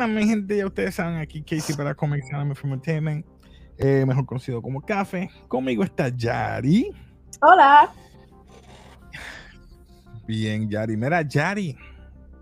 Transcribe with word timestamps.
Bueno, 0.00 0.14
mi 0.14 0.26
gente, 0.26 0.56
ya 0.56 0.64
ustedes 0.64 0.94
saben, 0.94 1.18
aquí 1.18 1.42
Casey 1.42 1.76
para 1.76 1.94
Comics 1.94 2.32
Anime 2.32 2.54
Entertainment, 2.64 3.26
eh, 3.76 4.02
mejor 4.06 4.24
conocido 4.24 4.62
como 4.62 4.80
Café. 4.80 5.28
Conmigo 5.46 5.84
está 5.84 6.08
Yari. 6.08 6.90
Hola. 7.42 7.92
Bien, 10.26 10.70
Yari. 10.70 10.96
Mira, 10.96 11.20
Yari, 11.20 11.76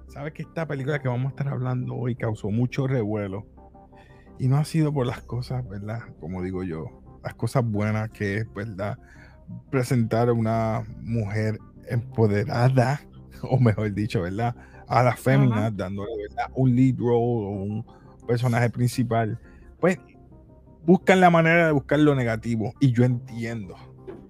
sabes 0.06 0.34
que 0.34 0.42
esta 0.42 0.68
película 0.68 1.00
que 1.00 1.08
vamos 1.08 1.26
a 1.26 1.28
estar 1.30 1.48
hablando 1.48 1.96
hoy 1.96 2.14
causó 2.14 2.48
mucho 2.52 2.86
revuelo. 2.86 3.44
Y 4.38 4.46
no 4.46 4.56
ha 4.58 4.64
sido 4.64 4.92
por 4.92 5.08
las 5.08 5.22
cosas, 5.22 5.68
¿verdad? 5.68 6.02
Como 6.20 6.44
digo 6.44 6.62
yo, 6.62 7.02
las 7.24 7.34
cosas 7.34 7.64
buenas 7.64 8.10
que 8.10 8.36
es, 8.36 8.54
¿verdad? 8.54 8.98
Presentar 9.68 10.28
a 10.28 10.32
una 10.32 10.84
mujer 11.00 11.58
empoderada, 11.88 13.00
o 13.42 13.58
mejor 13.58 13.92
dicho, 13.94 14.22
¿verdad? 14.22 14.54
A 14.88 15.02
la 15.02 15.16
fémina, 15.16 15.70
dándole 15.70 16.10
¿verdad? 16.28 16.50
un 16.54 16.74
lead 16.74 16.96
role 16.98 17.46
o 17.46 17.50
un 17.62 17.86
personaje 18.26 18.70
principal. 18.70 19.38
Pues 19.80 19.98
buscan 20.84 21.20
la 21.20 21.30
manera 21.30 21.66
de 21.66 21.72
buscar 21.72 21.98
lo 21.98 22.14
negativo. 22.14 22.72
Y 22.80 22.92
yo 22.92 23.04
entiendo. 23.04 23.76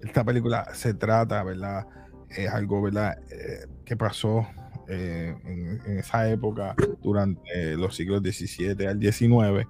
Esta 0.01 0.23
película 0.23 0.67
se 0.73 0.93
trata, 0.93 1.43
¿verdad? 1.43 1.85
Es 2.29 2.49
algo, 2.49 2.81
¿verdad? 2.81 3.17
Eh, 3.31 3.65
que 3.85 3.95
pasó 3.95 4.45
eh, 4.87 5.35
en, 5.45 5.99
esa 5.99 6.29
época, 6.29 6.75
durante 7.01 7.75
los 7.75 7.95
siglos 7.95 8.21
XVII 8.23 8.87
al 8.87 8.99
XIX, 8.99 9.67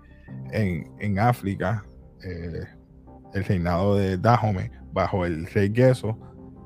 en, 0.51 0.91
en 0.99 1.19
África, 1.19 1.83
eh, 2.23 2.65
el 3.33 3.43
reinado 3.43 3.95
de 3.95 4.17
Dahomey, 4.17 4.71
bajo 4.91 5.25
el 5.25 5.45
rey 5.47 5.71
Geso, 5.73 6.17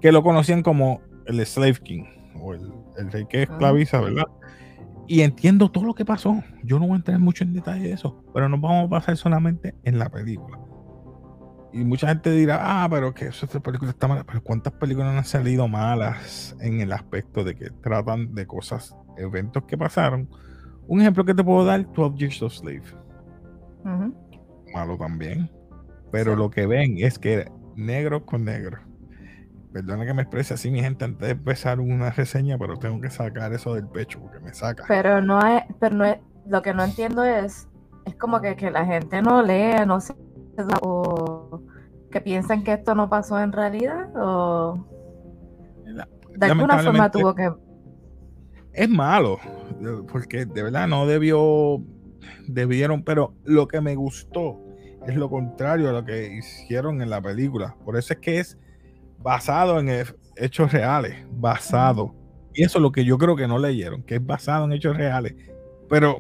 que 0.02 0.12
lo 0.12 0.24
conocían 0.24 0.62
como 0.62 1.02
el 1.26 1.46
Slave 1.46 1.80
King, 1.84 2.04
o 2.40 2.54
el, 2.54 2.72
rey 3.12 3.26
que 3.26 3.44
esclaviza, 3.44 4.02
¿verdad? 4.02 4.26
Y 5.08 5.22
entiendo 5.22 5.70
todo 5.70 5.86
lo 5.86 5.94
que 5.94 6.06
pasó. 6.06 6.42
Yo 6.64 6.80
no 6.80 6.88
voy 6.88 6.94
a 6.94 6.98
entrar 6.98 7.20
mucho 7.20 7.44
en 7.44 7.54
detalle 7.54 7.88
de 7.88 7.94
eso, 7.94 8.24
pero 8.34 8.48
nos 8.48 8.62
vamos 8.62 8.86
a 8.86 8.90
pasar 8.90 9.18
solamente 9.18 9.76
en 9.84 10.00
la 10.00 10.10
película. 10.10 10.60
Y 11.74 11.84
mucha 11.84 12.08
gente 12.08 12.32
dirá, 12.32 12.60
ah, 12.62 12.88
pero 12.90 13.14
que 13.14 13.26
esa 13.26 13.48
película 13.48 13.90
está 13.90 14.08
mala. 14.08 14.24
Pero 14.24 14.44
¿cuántas 14.44 14.74
películas 14.74 15.16
han 15.16 15.26
salido 15.26 15.68
malas 15.68 16.56
en 16.62 16.82
el 16.82 16.92
aspecto 16.92 17.44
de 17.44 17.56
que 17.56 17.72
tratan 17.82 18.36
de 18.36 18.46
cosas, 18.46 18.96
eventos 19.18 19.64
que 19.64 19.78
pasaron? 19.78 20.30
Un 20.88 21.02
ejemplo 21.02 21.26
que 21.26 21.34
te 21.34 21.44
puedo 21.44 21.66
dar, 21.66 21.92
12 21.92 22.18
Years 22.18 22.42
of 22.44 22.54
Slave. 22.54 22.84
Malo 24.74 24.98
también. 24.98 25.50
Pero 26.12 26.36
lo 26.36 26.52
que 26.52 26.68
ven 26.68 26.98
es 27.00 27.18
que 27.18 27.52
negro 27.76 28.24
con 28.24 28.46
negro. 28.46 28.80
Perdona 29.74 30.06
que 30.06 30.14
me 30.14 30.22
exprese 30.22 30.54
así, 30.54 30.70
mi 30.70 30.82
gente, 30.82 31.04
antes 31.04 31.28
de 31.28 31.32
empezar 31.32 31.80
una 31.80 32.12
reseña, 32.12 32.60
pero 32.60 32.78
tengo 32.78 33.02
que 33.02 33.10
sacar 33.10 33.52
eso 33.54 33.74
del 33.74 33.88
pecho 33.88 34.20
porque 34.22 34.40
me 34.40 34.54
saca. 34.54 34.86
Pero 34.88 35.20
no 35.20 35.40
es, 35.40 35.64
pero 35.80 35.96
no 35.96 36.06
es, 36.06 36.20
lo 36.46 36.62
que 36.62 36.76
no 36.76 36.84
entiendo 36.84 37.24
es, 37.24 37.68
es 38.06 38.16
como 38.16 38.40
que, 38.40 38.56
que 38.56 38.70
la 38.70 38.86
gente 38.86 39.24
no 39.24 39.42
lee, 39.42 39.84
no 39.88 40.00
sé, 40.00 40.14
o 40.82 41.64
que 42.12 42.22
piensan 42.22 42.64
que 42.64 42.74
esto 42.74 42.94
no 42.94 43.10
pasó 43.10 43.40
en 43.40 43.52
realidad, 43.52 44.16
o 44.16 44.86
de 46.36 46.46
alguna 46.46 46.78
forma 46.80 47.10
tuvo 47.10 47.34
que. 47.34 47.52
Es 48.74 48.90
malo, 48.90 49.40
porque 50.12 50.46
de 50.46 50.64
verdad 50.64 50.88
no 50.88 51.08
debió, 51.08 51.82
debieron, 52.48 53.04
pero 53.04 53.36
lo 53.44 53.68
que 53.68 53.82
me 53.82 53.96
gustó 53.96 54.60
es 55.08 55.16
lo 55.16 55.30
contrario 55.30 55.90
a 55.90 55.94
lo 55.94 56.06
que 56.06 56.34
hicieron 56.34 57.02
en 57.02 57.10
la 57.10 57.22
película. 57.22 57.76
Por 57.84 57.98
eso 57.98 58.14
es 58.14 58.20
que 58.20 58.40
es 58.40 58.58
basado 59.24 59.80
en 59.80 60.06
hechos 60.36 60.72
reales, 60.72 61.16
basado. 61.32 62.14
Y 62.54 62.64
eso 62.64 62.78
es 62.78 62.82
lo 62.82 62.92
que 62.92 63.06
yo 63.06 63.18
creo 63.18 63.36
que 63.36 63.48
no 63.48 63.58
leyeron, 63.58 64.04
que 64.04 64.16
es 64.16 64.26
basado 64.26 64.66
en 64.66 64.74
hechos 64.74 64.96
reales. 64.96 65.34
Pero 65.90 66.20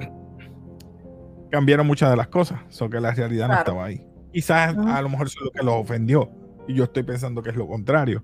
cambiaron 1.51 1.85
muchas 1.85 2.09
de 2.09 2.17
las 2.17 2.29
cosas, 2.29 2.59
so 2.69 2.89
que 2.89 2.99
la 2.99 3.11
realidad 3.11 3.47
no 3.47 3.55
estaba 3.55 3.85
ahí. 3.85 4.03
Quizás 4.31 4.75
a 4.75 5.01
lo 5.01 5.09
mejor 5.09 5.27
eso 5.27 5.37
es 5.39 5.45
lo 5.45 5.51
que 5.51 5.63
los 5.63 5.75
ofendió. 5.75 6.31
Y 6.67 6.73
yo 6.73 6.85
estoy 6.85 7.03
pensando 7.03 7.43
que 7.43 7.51
es 7.51 7.55
lo 7.55 7.67
contrario. 7.67 8.23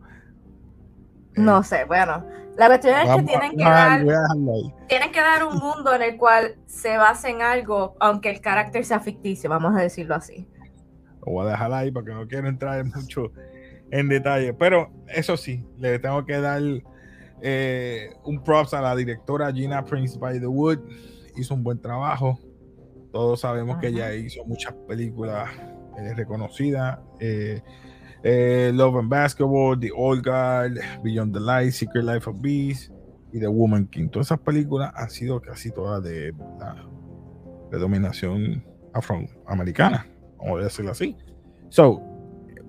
No 1.36 1.60
eh, 1.60 1.64
sé, 1.64 1.84
bueno. 1.86 2.26
La 2.58 2.68
cuestión 2.68 2.96
es 2.96 3.16
que 3.16 3.24
tienen 3.24 3.56
que, 3.56 3.64
dar, 3.64 4.02
tienen 4.88 5.12
que 5.12 5.22
dar 5.22 5.46
un 5.46 5.58
mundo 5.60 5.94
en 5.94 6.02
el 6.02 6.18
cual 6.18 6.56
se 6.66 6.98
base 6.98 7.30
en 7.30 7.42
algo, 7.42 7.96
aunque 8.00 8.30
el 8.30 8.42
carácter 8.42 8.84
sea 8.84 9.00
ficticio, 9.00 9.50
vamos 9.50 9.78
a 9.78 9.82
decirlo 9.82 10.16
así. 10.16 10.46
Lo 11.26 11.34
voy 11.34 11.48
a 11.48 11.52
dejar 11.52 11.72
ahí 11.72 11.92
porque 11.92 12.12
no 12.12 12.28
quiero 12.28 12.50
entrar 12.50 12.80
en 12.80 12.92
mucho 12.94 13.32
en 13.92 14.10
detalle. 14.10 14.54
Pero 14.54 14.92
eso 15.08 15.38
sí, 15.38 15.66
le 15.78 16.00
tengo 16.00 16.26
que 16.26 16.40
dar 16.40 16.62
eh, 17.42 18.10
un 18.26 18.44
props 18.44 18.74
a 18.74 18.82
la 18.82 18.96
directora 18.96 19.52
Gina 19.52 19.84
Prince 19.84 20.18
by 20.18 20.40
the 20.40 20.48
Wood. 20.48 20.80
Hizo 21.36 21.54
un 21.54 21.64
buen 21.64 21.80
trabajo. 21.80 22.40
Todos 23.12 23.42
sabemos 23.42 23.78
que 23.80 23.88
ella 23.88 24.14
hizo 24.14 24.46
muchas 24.46 24.74
películas 24.88 25.50
eh, 25.98 26.14
reconocidas. 26.16 27.00
Eh, 27.20 27.62
Love 28.74 28.98
and 28.98 29.10
Basketball, 29.10 29.80
The 29.80 29.92
Old 29.96 30.24
Guard, 30.24 30.74
Beyond 31.04 31.34
the 31.34 31.40
Light, 31.40 31.72
Secret 31.72 32.04
Life 32.04 32.30
of 32.30 32.42
Bees 32.42 32.92
y 33.32 33.40
The 33.40 33.48
Woman 33.48 33.88
King. 33.88 34.10
Todas 34.10 34.28
esas 34.28 34.40
películas 34.40 34.92
han 34.96 35.10
sido 35.10 35.42
casi 35.42 35.72
todas 35.72 36.04
de, 36.04 36.34
de 37.72 37.78
dominación 37.80 38.64
afroamericana, 38.94 40.06
vamos 40.38 40.60
a 40.60 40.64
decirlo 40.66 40.92
así. 40.92 41.16
So, 41.70 42.02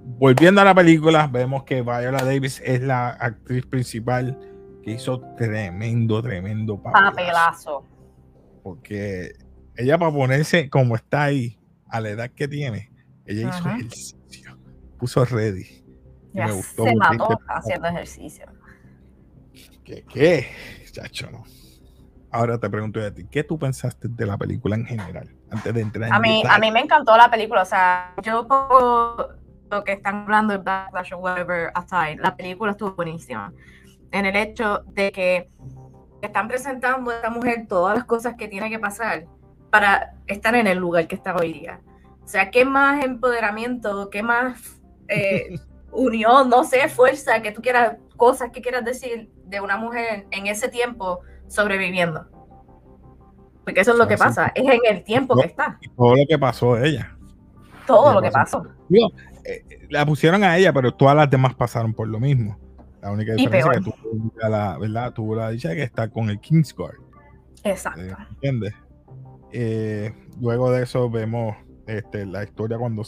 volviendo 0.04 0.60
a 0.60 0.64
la 0.64 0.74
película, 0.74 1.26
vemos 1.26 1.64
que 1.64 1.82
Viola 1.82 2.22
Davis 2.24 2.60
es 2.64 2.82
la 2.82 3.10
actriz 3.10 3.66
principal 3.66 4.38
que 4.82 4.92
hizo 4.92 5.20
tremendo, 5.36 6.22
tremendo 6.22 6.80
papelazo. 6.82 7.84
Porque 8.62 9.32
ella 9.76 9.98
para 9.98 10.12
ponerse 10.12 10.68
como 10.68 10.96
está 10.96 11.24
ahí, 11.24 11.58
a 11.88 12.00
la 12.00 12.10
edad 12.10 12.30
que 12.30 12.46
tiene, 12.46 12.90
ella 13.26 13.48
hizo 13.48 13.68
ejercicio, 13.68 14.58
puso 14.98 15.24
ready. 15.24 15.84
Ya 16.32 16.46
me 16.46 16.52
gustó 16.52 16.84
se 16.84 16.94
mató 16.94 17.38
haciendo 17.48 17.88
ejercicio. 17.88 18.46
¿Qué? 19.84 20.04
¿Qué? 20.04 20.46
Chacho, 20.92 21.30
no. 21.30 21.42
Ahora 22.30 22.58
te 22.58 22.70
pregunto 22.70 23.00
a 23.00 23.10
ti, 23.10 23.26
¿qué 23.28 23.42
tú 23.42 23.58
pensaste 23.58 24.06
de 24.08 24.26
la 24.26 24.38
película 24.38 24.76
en 24.76 24.86
general? 24.86 25.34
Antes 25.50 25.74
de 25.74 25.80
entrar 25.80 26.08
en 26.08 26.14
a 26.14 26.20
mí, 26.20 26.44
a 26.48 26.58
mí 26.58 26.70
me 26.70 26.80
encantó 26.80 27.16
la 27.16 27.28
película, 27.28 27.62
o 27.62 27.64
sea, 27.64 28.14
yo 28.22 28.46
lo 29.70 29.84
que 29.84 29.92
están 29.92 30.22
hablando 30.22 30.52
de 30.52 30.58
Backlash 30.58 31.14
o 31.14 31.18
whatever 31.18 31.70
aside, 31.74 32.16
la 32.20 32.36
película 32.36 32.72
estuvo 32.72 32.92
buenísima. 32.92 33.52
En 34.10 34.26
el 34.26 34.36
hecho 34.36 34.82
de 34.86 35.12
que 35.12 35.48
están 36.22 36.48
presentando 36.48 37.10
a 37.10 37.16
esta 37.16 37.30
mujer 37.30 37.66
todas 37.68 37.96
las 37.96 38.04
cosas 38.04 38.34
que 38.36 38.48
tiene 38.48 38.68
que 38.68 38.78
pasar 38.78 39.26
para 39.70 40.14
estar 40.26 40.54
en 40.54 40.66
el 40.66 40.78
lugar 40.78 41.06
que 41.06 41.14
está 41.14 41.34
hoy 41.34 41.52
día. 41.52 41.80
O 42.24 42.28
sea, 42.28 42.50
¿qué 42.50 42.64
más 42.64 43.04
empoderamiento, 43.04 44.10
qué 44.10 44.22
más 44.22 44.80
eh, 45.08 45.58
unión, 45.92 46.48
no 46.50 46.64
sé, 46.64 46.88
fuerza, 46.88 47.40
que 47.40 47.52
tú 47.52 47.62
quieras, 47.62 47.96
cosas 48.16 48.50
que 48.50 48.60
quieras 48.60 48.84
decir 48.84 49.30
de 49.46 49.60
una 49.60 49.76
mujer 49.76 50.26
en 50.30 50.46
ese 50.46 50.68
tiempo 50.68 51.20
sobreviviendo? 51.48 52.26
Porque 53.64 53.80
eso 53.80 53.92
es 53.92 53.98
lo 53.98 54.08
que 54.08 54.16
pasa, 54.16 54.52
es 54.54 54.64
en 54.64 54.80
el 54.84 55.04
tiempo 55.04 55.36
que 55.36 55.46
está. 55.46 55.78
Todo 55.96 56.16
lo 56.16 56.26
que 56.26 56.38
pasó 56.38 56.76
ella. 56.76 57.16
Todo 57.86 58.14
lo 58.14 58.22
que 58.22 58.30
pasó. 58.30 58.64
Eh, 58.90 58.98
la 59.90 60.06
pusieron 60.06 60.42
a 60.44 60.56
ella, 60.56 60.72
pero 60.72 60.94
todas 60.94 61.16
las 61.16 61.28
demás 61.28 61.54
pasaron 61.54 61.92
por 61.92 62.08
lo 62.08 62.18
mismo. 62.20 62.58
La 63.02 63.10
única 63.10 63.34
diferencia 63.34 63.72
es 63.72 63.78
que 63.78 63.84
tuvo 63.84 64.32
la, 64.48 64.78
¿verdad? 64.78 65.12
tuvo 65.12 65.34
la 65.34 65.50
dicha 65.50 65.74
que 65.74 65.82
está 65.82 66.08
con 66.08 66.30
el 66.30 66.38
Kingsguard. 66.38 66.96
Exacto. 67.64 68.00
Eh, 68.00 68.14
¿Entiendes? 68.30 68.74
Eh, 69.52 70.12
luego 70.40 70.70
de 70.70 70.84
eso 70.84 71.10
vemos 71.10 71.56
este, 71.86 72.24
la 72.26 72.44
historia 72.44 72.78
cuando 72.78 73.02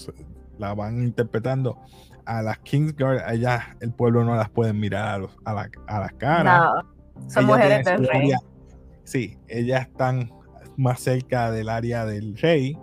la 0.58 0.74
van 0.74 1.02
interpretando 1.02 1.78
a 2.24 2.42
las 2.42 2.58
Kingsguard, 2.60 3.20
allá 3.20 3.76
el 3.80 3.92
pueblo 3.92 4.24
no 4.24 4.34
las 4.34 4.50
puede 4.50 4.72
mirar 4.72 5.28
a, 5.44 5.52
la, 5.52 5.70
a 5.86 6.00
las 6.00 6.12
caras. 6.14 6.62
No, 7.16 7.28
son 7.28 7.46
mujeres 7.46 7.84
del 7.84 8.08
rey. 8.08 8.32
sí, 9.04 9.38
ellas 9.48 9.82
están 9.82 10.32
más 10.76 11.00
cerca 11.00 11.50
del 11.50 11.68
área 11.68 12.06
del 12.06 12.36
rey, 12.38 12.78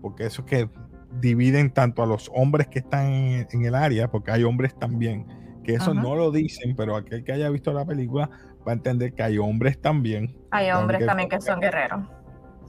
porque 0.00 0.26
eso 0.26 0.42
es 0.42 0.48
que 0.48 0.83
dividen 1.20 1.70
tanto 1.70 2.02
a 2.02 2.06
los 2.06 2.30
hombres 2.34 2.68
que 2.68 2.80
están 2.80 3.06
en, 3.06 3.64
el 3.64 3.74
área, 3.74 4.10
porque 4.10 4.30
hay 4.30 4.44
hombres 4.44 4.74
también, 4.78 5.26
que 5.62 5.74
eso 5.74 5.94
no 5.94 6.14
lo 6.14 6.30
dicen, 6.30 6.76
pero 6.76 6.96
aquel 6.96 7.24
que 7.24 7.32
haya 7.32 7.48
visto 7.50 7.72
la 7.72 7.84
película 7.84 8.30
va 8.66 8.72
a 8.72 8.74
entender 8.74 9.14
que 9.14 9.22
hay 9.22 9.38
hombres 9.38 9.80
también. 9.80 10.36
Hay 10.50 10.70
hombres 10.70 11.04
también 11.06 11.28
que 11.28 11.40
son 11.40 11.60
guerreros. 11.60 12.00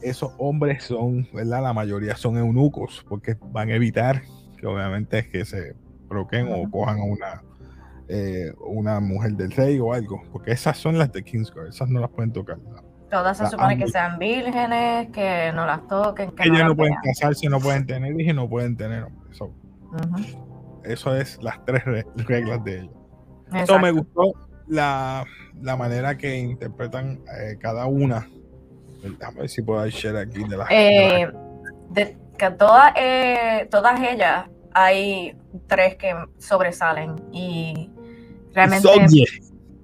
Esos 0.02 0.34
hombres 0.38 0.84
son, 0.84 1.28
¿verdad? 1.34 1.64
La 1.64 1.74
mayoría 1.74 2.16
son 2.16 2.38
eunucos, 2.38 3.06
porque 3.08 3.38
van 3.52 3.70
a 3.70 3.76
evitar 3.76 4.22
que 4.58 4.68
obviamente 4.68 5.20
es 5.20 5.28
que 5.28 5.46
se 5.46 5.76
proquen 6.08 6.48
o 6.52 6.70
cojan 6.70 7.00
a 7.00 7.04
una, 7.04 7.44
eh, 8.08 8.54
una 8.60 9.00
mujer 9.00 9.34
del 9.34 9.52
rey 9.52 9.80
o 9.80 9.94
algo, 9.94 10.22
porque 10.32 10.52
esas 10.52 10.78
son 10.78 10.98
las 10.98 11.12
de 11.12 11.24
Kingsguard, 11.24 11.70
esas 11.70 11.90
no 11.90 12.00
las 12.00 12.10
pueden 12.10 12.32
tocar. 12.32 12.58
Todas 13.10 13.38
se 13.38 13.48
supone 13.48 13.78
que 13.78 13.88
sean 13.88 14.18
vírgenes, 14.18 15.10
que 15.10 15.52
no 15.54 15.66
las 15.66 15.88
toquen. 15.88 16.32
Que 16.32 16.48
Ellas 16.50 16.66
no, 16.66 16.76
pueden 16.76 16.96
casarse, 17.04 17.48
no 17.50 17.60
pueden 17.60 17.86
tener 17.86 18.12
hijos 18.12 18.34
y 18.34 18.34
no 18.34 18.50
pueden 18.50 18.76
tener 18.76 19.08
Eso, 19.32 19.54
eso 20.84 21.16
es 21.16 21.42
las 21.42 21.64
tres 21.66 21.84
reglas 22.16 22.64
de 22.64 22.80
ellos. 22.80 22.96
Eso 23.54 23.80
me 23.80 23.92
gustó 23.92 24.34
la, 24.68 25.24
manera 25.78 26.18
que 26.18 26.38
interpretan 26.38 27.22
eh, 27.40 27.58
cada 27.60 27.86
una 27.86 28.28
Déjame 29.12 29.42
ver 29.42 29.50
si 29.50 29.62
puedo 29.62 29.80
dar 29.80 29.90
share 29.90 30.18
aquí 30.18 30.44
de 30.44 30.58
las. 30.58 30.68
Eh, 30.72 31.28
de 31.90 32.18
que 32.38 32.52
todas, 32.52 32.94
eh, 32.96 33.68
todas 33.70 34.00
ellas 34.02 34.48
hay 34.74 35.36
tres 35.68 35.96
que 35.96 36.14
sobresalen 36.38 37.16
y 37.32 37.90
realmente. 38.54 38.88
Isoji. 38.88 39.26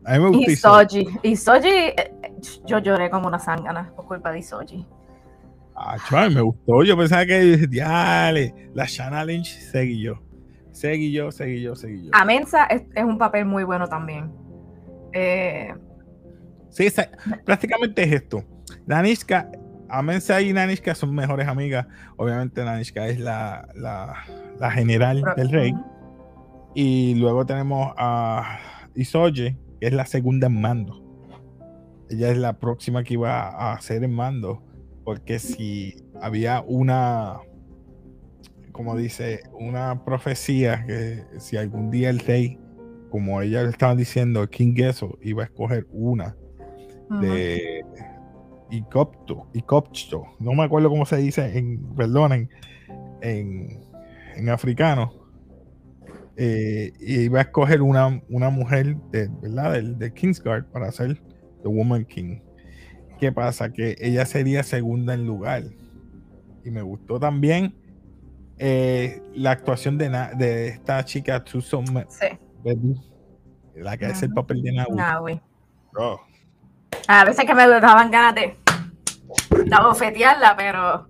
A 0.05 0.13
mí 0.13 0.19
me 0.19 0.29
gusta 0.29 0.51
Isoji. 0.51 0.99
Isoji. 0.99 1.19
Isoji, 1.23 1.69
eh, 1.69 2.30
yo 2.65 2.79
lloré 2.79 3.09
como 3.09 3.27
una 3.27 3.39
zángana 3.39 3.91
por 3.95 4.05
culpa 4.05 4.31
de 4.31 4.39
Isoji. 4.39 4.85
Ah, 5.75 5.97
chaval, 6.09 6.33
me 6.33 6.41
gustó. 6.41 6.83
Yo 6.83 6.95
pensaba 6.97 7.25
que, 7.25 7.39
diale, 7.69 8.69
la 8.73 8.85
Shana 8.85 9.23
Lynch 9.25 9.47
seguí 9.59 10.01
yo. 10.01 10.21
Seguí 10.71 11.11
yo, 11.11 11.31
seguí 11.31 11.61
yo, 11.61 11.75
seguí 11.75 12.05
yo. 12.05 12.09
Amensa 12.13 12.65
es, 12.65 12.83
es 12.93 13.03
un 13.03 13.17
papel 13.17 13.45
muy 13.45 13.63
bueno 13.63 13.87
también. 13.87 14.31
Eh, 15.13 15.73
Sí, 16.69 16.85
esa- 16.85 17.09
prácticamente 17.45 18.01
es 18.03 18.13
esto. 18.13 18.43
Nanishka, 18.85 19.49
Amensa 19.89 20.39
y 20.41 20.53
Nanishka 20.53 20.95
son 20.95 21.13
mejores 21.13 21.47
amigas. 21.49 21.85
Obviamente 22.15 22.63
Nanishka 22.63 23.07
es 23.07 23.19
la, 23.19 23.67
la, 23.75 24.13
la 24.57 24.71
general 24.71 25.21
del 25.35 25.49
rey. 25.51 25.73
Y 26.73 27.15
luego 27.15 27.45
tenemos 27.45 27.91
a 27.97 28.57
Isoji, 28.95 29.57
que 29.81 29.87
es 29.87 29.93
la 29.93 30.05
segunda 30.05 30.47
en 30.47 30.61
mando. 30.61 31.03
Ella 32.11 32.29
es 32.29 32.37
la 32.37 32.59
próxima 32.59 33.03
que 33.03 33.15
iba 33.15 33.47
a 33.47 33.73
hacer 33.73 34.03
en 34.03 34.13
mando. 34.13 34.61
Porque 35.03 35.39
si 35.39 35.95
había 36.21 36.61
una, 36.61 37.39
como 38.71 38.95
dice, 38.95 39.41
una 39.53 40.05
profecía 40.05 40.85
que 40.85 41.23
si 41.39 41.57
algún 41.57 41.89
día 41.89 42.09
el 42.11 42.19
rey, 42.19 42.59
como 43.09 43.41
ella 43.41 43.63
le 43.63 43.69
estaban 43.69 43.97
diciendo, 43.97 44.47
King 44.49 44.75
Gesso, 44.75 45.17
iba 45.21 45.43
a 45.43 45.45
escoger 45.45 45.87
una 45.91 46.35
de 47.19 47.83
Icopto, 48.69 49.47
Icopto, 49.53 50.23
no 50.39 50.53
me 50.53 50.63
acuerdo 50.63 50.89
cómo 50.89 51.05
se 51.05 51.17
dice 51.17 51.57
en, 51.57 51.83
perdonen, 51.95 52.49
en, 53.21 53.81
en 54.35 54.49
africano. 54.49 55.13
Eh, 56.37 56.93
y 56.99 57.21
iba 57.23 57.39
a 57.39 57.41
escoger 57.43 57.81
una, 57.81 58.21
una 58.29 58.49
mujer 58.49 58.95
de, 59.11 59.27
¿verdad? 59.41 59.73
Del, 59.73 59.97
de 59.97 60.13
Kingsguard 60.13 60.65
para 60.71 60.91
ser 60.91 61.21
The 61.61 61.67
Woman 61.69 62.05
King. 62.05 62.39
¿Qué 63.19 63.31
pasa? 63.31 63.71
Que 63.71 63.95
ella 63.99 64.25
sería 64.25 64.63
segunda 64.63 65.13
en 65.13 65.25
lugar. 65.25 65.63
Y 66.63 66.71
me 66.71 66.81
gustó 66.81 67.19
también 67.19 67.75
eh, 68.57 69.21
la 69.33 69.51
actuación 69.51 69.97
de, 69.97 70.09
Na- 70.09 70.31
de 70.33 70.67
esta 70.69 71.03
chica, 71.05 71.43
Me- 71.93 72.05
Sí, 72.09 72.27
la 73.75 73.97
que 73.97 74.05
hace 74.05 74.25
el 74.25 74.33
papel 74.33 74.61
de 74.61 74.71
Nabu. 74.73 74.95
Naui. 74.95 75.41
Bro, 75.91 76.21
A 77.07 77.25
veces 77.25 77.45
que 77.45 77.53
me 77.53 77.67
daban 77.67 78.11
ganas 78.11 78.35
de, 78.35 78.55
de 79.65 79.75
abofetearla, 79.75 80.55
pero 80.55 81.07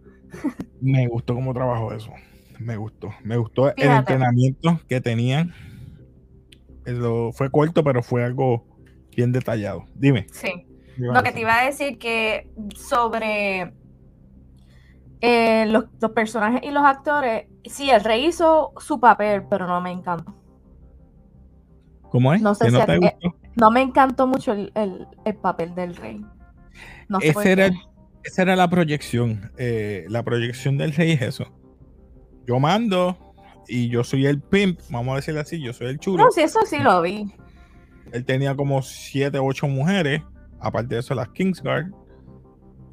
Me 0.79 1.07
gustó 1.07 1.35
cómo 1.35 1.53
trabajó 1.53 1.93
eso. 1.93 2.11
Me 2.59 2.75
gustó. 2.77 3.09
Me 3.23 3.37
gustó 3.37 3.69
el 3.75 3.89
entrenamiento 3.91 4.79
que 4.87 5.01
tenían. 5.01 5.53
Lo- 6.85 7.31
fue 7.31 7.49
corto, 7.51 7.83
pero 7.83 8.01
fue 8.03 8.23
algo 8.23 8.65
bien 9.15 9.31
detallado. 9.31 9.85
Dime. 9.95 10.27
sí. 10.31 10.51
¿qué 10.95 11.03
ibas 11.05 11.15
Lo 11.17 11.23
que 11.23 11.31
te 11.31 11.39
iba 11.41 11.59
a 11.59 11.65
decir 11.65 11.97
que 11.97 12.49
sobre 12.75 13.73
eh, 15.21 15.65
los, 15.67 15.85
los 16.01 16.11
personajes 16.11 16.61
y 16.63 16.71
los 16.71 16.83
actores, 16.83 17.47
sí, 17.65 17.89
el 17.89 18.03
rey 18.03 18.25
hizo 18.25 18.73
su 18.77 18.99
papel, 18.99 19.43
pero 19.49 19.67
no 19.67 19.79
me 19.81 19.91
encantó. 19.91 20.35
¿Cómo 22.09 22.33
es? 22.33 22.41
no 22.41 22.55
sé 22.55 22.65
¿Que 22.65 22.71
si 22.71 22.77
no 22.77 22.85
te 22.85 22.99
ti- 22.99 23.05
eh, 23.05 23.15
gustó? 23.21 23.37
No 23.55 23.71
me 23.71 23.81
encantó 23.81 24.27
mucho 24.27 24.53
el, 24.53 24.71
el- 24.75 25.07
el 25.25 25.35
papel 25.35 25.75
del 25.75 25.95
rey. 25.95 26.21
No 27.07 27.19
sé 27.21 27.33
por 27.33 27.41
Ese 27.43 27.51
era, 27.51 27.69
esa 28.23 28.41
era 28.41 28.55
la 28.55 28.69
proyección. 28.69 29.51
eh, 29.57 30.05
la 30.09 30.23
proyección 30.23 30.77
del 30.77 30.93
rey 30.93 31.11
es 31.11 31.21
eso. 31.21 31.45
Yo 32.47 32.59
mando 32.59 33.17
y 33.67 33.89
yo 33.89 34.03
soy 34.03 34.25
el 34.25 34.41
pimp, 34.41 34.79
vamos 34.89 35.13
a 35.13 35.15
decirlo 35.17 35.39
así, 35.41 35.61
yo 35.61 35.71
soy 35.73 35.87
el 35.87 35.99
chulo. 35.99 36.23
No, 36.25 36.31
sí, 36.31 36.41
eso 36.41 36.59
sí 36.65 36.79
lo 36.79 37.01
vi. 37.01 37.31
Él 38.11 38.25
tenía 38.25 38.55
como 38.55 38.81
siete, 38.81 39.39
ocho 39.39 39.67
mujeres, 39.67 40.21
aparte 40.59 40.95
de 40.95 41.01
eso 41.01 41.15
las 41.15 41.29
Kingsguard. 41.29 41.87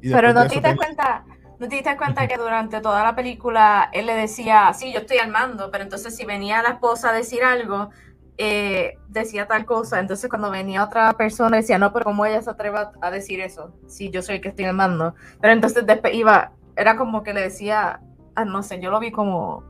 y 0.01 0.11
Pero 0.11 0.33
no 0.33 0.41
te 0.43 0.55
diste 0.55 0.61
tenía- 0.61 0.77
cuenta, 0.77 1.25
no 1.59 1.67
te 1.67 1.75
diste 1.75 1.97
cuenta 1.97 2.27
que 2.27 2.37
durante 2.37 2.79
toda 2.79 3.03
la 3.03 3.15
película 3.15 3.89
él 3.91 4.05
le 4.05 4.15
decía, 4.15 4.71
sí, 4.73 4.93
yo 4.93 4.99
estoy 4.99 5.17
al 5.17 5.29
mando, 5.29 5.69
pero 5.71 5.83
entonces 5.83 6.15
si 6.15 6.25
venía 6.25 6.61
la 6.63 6.69
esposa 6.69 7.09
a 7.09 7.13
decir 7.13 7.43
algo, 7.43 7.89
eh, 8.37 8.97
decía 9.09 9.45
tal 9.47 9.65
cosa. 9.65 9.99
Entonces 9.99 10.29
cuando 10.29 10.49
venía 10.49 10.85
otra 10.85 11.11
persona 11.13 11.57
decía, 11.57 11.77
no, 11.77 11.91
pero 11.91 12.05
¿cómo 12.05 12.25
ella 12.25 12.41
se 12.41 12.49
atreve 12.49 12.79
a, 13.01 13.11
decir 13.11 13.41
eso? 13.41 13.75
Si 13.87 14.09
yo 14.09 14.21
soy 14.21 14.35
el 14.35 14.41
que 14.41 14.47
estoy 14.47 14.65
al 14.65 14.75
mando. 14.75 15.13
Pero 15.41 15.51
entonces 15.51 15.85
después 15.85 16.13
iba, 16.13 16.53
era 16.77 16.95
como 16.95 17.21
que 17.21 17.33
le 17.33 17.41
decía, 17.41 17.99
ah, 18.35 18.45
no 18.45 18.63
sé, 18.63 18.79
yo 18.79 18.91
lo 18.91 19.01
vi 19.01 19.11
como, 19.11 19.65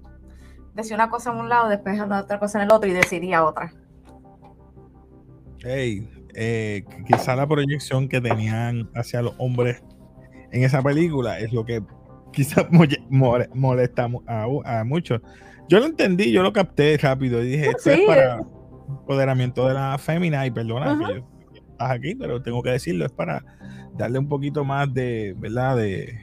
decía 0.76 0.96
una 0.96 1.10
cosa 1.10 1.32
en 1.32 1.38
un 1.38 1.50
lado, 1.50 1.70
después 1.70 2.00
otra 2.00 2.40
cosa 2.40 2.60
en 2.60 2.66
el 2.66 2.72
otro 2.72 2.88
y 2.88 2.94
decidía 2.94 3.44
otra. 3.44 3.74
Ey, 5.64 6.08
eh, 6.36 6.84
quizá 7.08 7.36
la 7.36 7.48
proyección 7.48 8.08
que 8.08 8.22
tenían 8.22 8.90
hacia 8.96 9.22
los 9.22 9.34
hombres 9.38 9.84
en 10.52 10.64
esa 10.64 10.82
película 10.82 11.40
es 11.40 11.52
lo 11.52 11.66
que 11.66 11.82
quizás 12.34 12.66
molesta 13.10 14.10
a, 14.28 14.48
a 14.66 14.84
muchos. 14.84 15.22
Yo 15.68 15.80
lo 15.80 15.86
entendí, 15.86 16.32
yo 16.32 16.42
lo 16.42 16.52
capté 16.52 16.98
rápido 16.98 17.44
y 17.44 17.50
dije, 17.50 17.70
esto 17.70 17.92
es 17.92 18.00
para 18.08 18.40
empoderamiento 18.88 19.68
de 19.68 19.74
la 19.76 19.98
fémina 19.98 20.46
y 20.46 20.52
perdona 20.52 20.98
que 20.98 21.14
yo 21.16 21.26
estás 21.56 21.92
aquí, 21.92 22.16
pero 22.16 22.42
tengo 22.42 22.64
que 22.64 22.72
decirlo, 22.72 23.06
es 23.06 23.12
para 23.12 23.44
darle 23.96 24.20
un 24.20 24.28
poquito 24.28 24.64
más 24.64 24.92
de, 24.94 25.36
¿verdad? 25.38 25.78
De, 25.78 26.18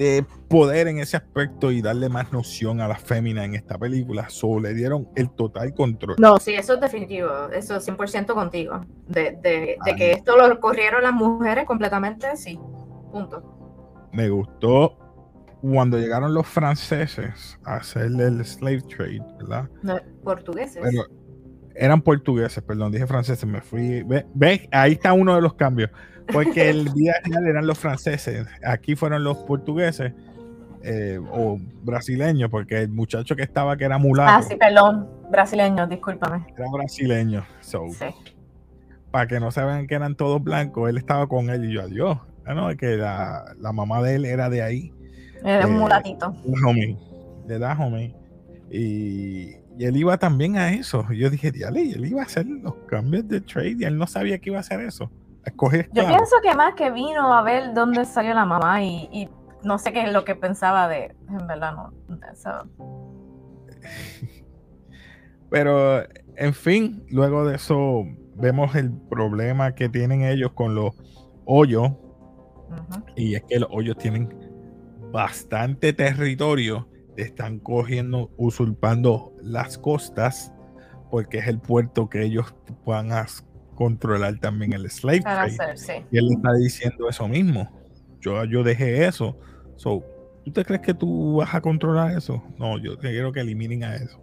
de 0.00 0.24
poder 0.48 0.88
en 0.88 0.98
ese 0.98 1.18
aspecto 1.18 1.70
y 1.70 1.82
darle 1.82 2.08
más 2.08 2.32
noción 2.32 2.80
a 2.80 2.88
la 2.88 2.96
fémina 2.96 3.44
en 3.44 3.54
esta 3.54 3.76
película. 3.76 4.30
So, 4.30 4.58
le 4.58 4.72
dieron 4.72 5.06
el 5.14 5.28
total 5.28 5.74
control. 5.74 6.16
No, 6.18 6.38
sí, 6.38 6.54
eso 6.54 6.72
es 6.74 6.80
definitivo, 6.80 7.28
eso 7.52 7.76
es 7.76 7.86
100% 7.86 8.32
contigo. 8.32 8.80
De, 9.06 9.32
de, 9.42 9.76
de 9.84 9.96
que 9.96 10.12
esto 10.12 10.38
lo 10.38 10.58
corrieron 10.58 11.02
las 11.02 11.12
mujeres 11.12 11.66
completamente, 11.66 12.34
sí. 12.36 12.58
Punto. 13.12 14.08
me 14.12 14.30
gustó 14.30 14.96
cuando 15.60 15.98
llegaron 15.98 16.32
los 16.32 16.46
franceses 16.46 17.58
a 17.64 17.76
hacer 17.76 18.06
el 18.06 18.42
slave 18.42 18.80
trade, 18.82 19.20
¿verdad? 19.38 19.68
No, 19.82 19.98
portugueses. 20.24 20.82
Pero 20.82 21.04
eran 21.80 22.02
portugueses, 22.02 22.62
perdón, 22.62 22.92
dije 22.92 23.06
franceses, 23.06 23.44
me 23.48 23.60
fui. 23.60 24.02
Ve, 24.02 24.26
ve, 24.34 24.68
ahí 24.70 24.92
está 24.92 25.12
uno 25.14 25.34
de 25.34 25.40
los 25.42 25.54
cambios. 25.54 25.90
Porque 26.32 26.68
el 26.70 26.84
día 26.94 27.14
real 27.24 27.46
eran 27.46 27.66
los 27.66 27.78
franceses, 27.78 28.46
aquí 28.64 28.94
fueron 28.94 29.24
los 29.24 29.38
portugueses 29.38 30.12
eh, 30.82 31.18
o 31.32 31.58
brasileños, 31.82 32.50
porque 32.50 32.82
el 32.82 32.88
muchacho 32.90 33.34
que 33.34 33.42
estaba 33.42 33.76
que 33.76 33.84
era 33.84 33.98
mulato 33.98 34.30
ah, 34.32 34.42
sí, 34.42 34.56
perdón, 34.56 35.08
brasileño, 35.30 35.86
discúlpame. 35.88 36.46
era 36.56 36.66
brasileño. 36.70 37.44
So, 37.60 37.86
Sí. 37.90 38.06
para 39.10 39.26
que 39.26 39.40
no 39.40 39.50
se 39.50 39.62
vean 39.64 39.86
que 39.86 39.94
eran 39.96 40.14
todos 40.14 40.42
blancos, 40.42 40.88
él 40.88 40.98
estaba 40.98 41.26
con 41.26 41.50
él 41.50 41.64
y 41.64 41.72
yo, 41.74 41.82
adiós. 41.82 42.18
Ah, 42.46 42.54
no, 42.54 42.74
que 42.76 42.96
la, 42.96 43.54
la 43.58 43.72
mamá 43.72 44.02
de 44.02 44.14
él 44.16 44.24
era 44.24 44.48
de 44.48 44.62
ahí. 44.62 44.92
Era 45.44 45.66
un 45.66 45.74
Eh, 45.74 45.78
mulatito. 45.78 46.34
un 46.44 46.64
homie, 46.64 46.96
de 47.46 47.56
edad 47.56 47.76
homie. 47.80 48.14
Y, 48.70 49.56
y 49.78 49.84
él 49.86 49.96
iba 49.96 50.18
también 50.18 50.56
a 50.56 50.72
eso. 50.72 51.06
Yo 51.12 51.30
dije, 51.30 51.50
diale, 51.52 51.82
y 51.82 51.92
él 51.92 52.06
iba 52.06 52.20
a 52.22 52.24
hacer 52.24 52.46
los 52.46 52.74
cambios 52.88 53.26
de 53.28 53.40
trade 53.40 53.76
y 53.78 53.84
él 53.84 53.96
no 53.96 54.06
sabía 54.06 54.38
que 54.38 54.50
iba 54.50 54.58
a 54.58 54.60
hacer 54.60 54.80
eso. 54.80 55.10
Escoger 55.44 55.88
Yo 55.92 56.02
esclavos. 56.02 56.16
pienso 56.18 56.36
que 56.42 56.54
más 56.54 56.74
que 56.74 56.90
vino 56.90 57.32
a 57.32 57.42
ver 57.42 57.72
dónde 57.74 58.04
salió 58.04 58.34
la 58.34 58.44
mamá 58.44 58.82
y, 58.82 59.08
y 59.12 59.28
no 59.64 59.78
sé 59.78 59.92
qué 59.92 60.02
es 60.04 60.12
lo 60.12 60.24
que 60.24 60.34
pensaba 60.34 60.86
de, 60.88 61.14
en 61.28 61.46
verdad, 61.46 61.74
no. 61.74 61.92
eso- 62.32 62.68
Pero, 65.50 66.02
en 66.36 66.54
fin, 66.54 67.04
luego 67.10 67.44
de 67.46 67.56
eso 67.56 68.04
vemos 68.36 68.74
el 68.76 68.92
problema 68.92 69.74
que 69.74 69.88
tienen 69.88 70.22
ellos 70.22 70.52
con 70.52 70.74
los 70.74 70.94
hoyos. 71.44 71.90
Y 73.16 73.34
es 73.34 73.42
que 73.48 73.58
los 73.58 73.68
hoyos 73.72 73.96
tienen 73.98 74.28
bastante 75.10 75.92
territorio. 75.92 76.88
Están 77.22 77.58
cogiendo, 77.58 78.30
usurpando 78.36 79.34
las 79.42 79.78
costas, 79.78 80.52
porque 81.10 81.38
es 81.38 81.48
el 81.48 81.58
puerto 81.58 82.08
que 82.08 82.22
ellos 82.22 82.54
van 82.86 83.12
a 83.12 83.26
controlar 83.74 84.38
también 84.38 84.72
el 84.72 84.88
slave 84.90 85.22
Para 85.22 85.46
trade. 85.46 85.72
hacer, 85.72 85.78
sí. 85.78 86.06
Y 86.10 86.18
él 86.18 86.28
está 86.32 86.52
diciendo 86.54 87.08
eso 87.08 87.26
mismo. 87.28 87.70
Yo, 88.20 88.44
yo 88.44 88.62
dejé 88.62 89.06
eso. 89.06 89.38
So, 89.76 90.04
¿Tú 90.44 90.52
te 90.52 90.64
crees 90.64 90.80
que 90.80 90.94
tú 90.94 91.36
vas 91.36 91.54
a 91.54 91.60
controlar 91.60 92.16
eso? 92.16 92.42
No, 92.58 92.78
yo 92.78 92.98
quiero 92.98 93.32
que 93.32 93.40
eliminen 93.40 93.84
a 93.84 93.96
eso. 93.96 94.20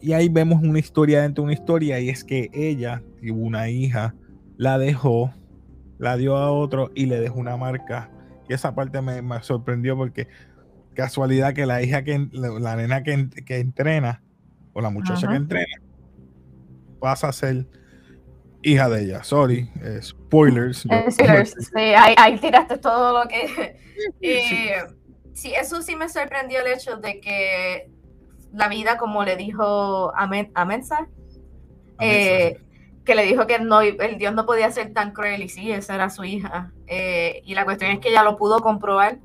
Y 0.00 0.12
ahí 0.12 0.28
vemos 0.28 0.60
una 0.62 0.78
historia 0.78 1.22
dentro 1.22 1.42
de 1.42 1.46
una 1.46 1.54
historia 1.54 2.00
y 2.00 2.08
es 2.08 2.24
que 2.24 2.50
ella 2.52 3.02
tuvo 3.20 3.44
una 3.44 3.68
hija, 3.68 4.14
la 4.56 4.78
dejó, 4.78 5.32
la 5.98 6.16
dio 6.16 6.36
a 6.36 6.50
otro 6.50 6.90
y 6.94 7.06
le 7.06 7.20
dejó 7.20 7.38
una 7.38 7.56
marca. 7.56 8.10
Y 8.48 8.54
esa 8.54 8.74
parte 8.74 9.00
me, 9.00 9.22
me 9.22 9.40
sorprendió 9.42 9.96
porque 9.96 10.26
casualidad 10.94 11.54
que 11.54 11.66
la 11.66 11.82
hija 11.82 12.04
que 12.04 12.28
la, 12.32 12.76
nena 12.76 13.02
que, 13.02 13.28
que 13.44 13.58
entrena 13.58 14.22
o 14.72 14.80
la 14.80 14.90
muchacha 14.90 15.26
Ajá. 15.26 15.30
que 15.30 15.36
entrena 15.36 15.82
pasa 17.02 17.28
a 17.28 17.32
ser 17.32 17.66
hija 18.62 18.88
de 18.88 19.04
ella. 19.04 19.24
Sorry, 19.24 19.68
eh, 19.82 20.00
spoilers. 20.02 20.86
Eh, 20.86 21.10
spoilers. 21.10 21.54
Sí, 21.74 21.80
ahí, 21.80 22.14
ahí, 22.16 22.38
tiraste 22.38 22.78
todo 22.78 23.22
lo 23.22 23.28
que. 23.28 23.76
Eh, 24.20 24.82
sí, 25.32 25.52
eso 25.54 25.80
sí 25.80 25.94
me 25.94 26.08
sorprendió 26.08 26.60
el 26.60 26.72
hecho 26.72 26.96
de 26.96 27.20
que 27.20 27.88
la 28.52 28.66
vida, 28.68 28.96
como 28.96 29.22
le 29.22 29.36
dijo 29.36 30.12
a, 30.16 30.26
Mensa, 30.26 31.06
eh, 32.00 32.58
que 33.04 33.14
le 33.14 33.22
dijo 33.24 33.46
que 33.46 33.60
no, 33.60 33.80
el 33.80 34.18
Dios 34.18 34.34
no 34.34 34.44
podía 34.44 34.72
ser 34.72 34.92
tan 34.92 35.12
cruel, 35.12 35.40
y 35.42 35.48
sí, 35.48 35.70
esa 35.70 35.94
era 35.94 36.10
su 36.10 36.24
hija. 36.24 36.72
y 36.88 37.54
la 37.54 37.64
cuestión 37.64 37.92
es 37.92 38.00
que 38.00 38.08
ella 38.08 38.24
lo 38.24 38.36
pudo 38.36 38.58
comprobar. 38.60 39.18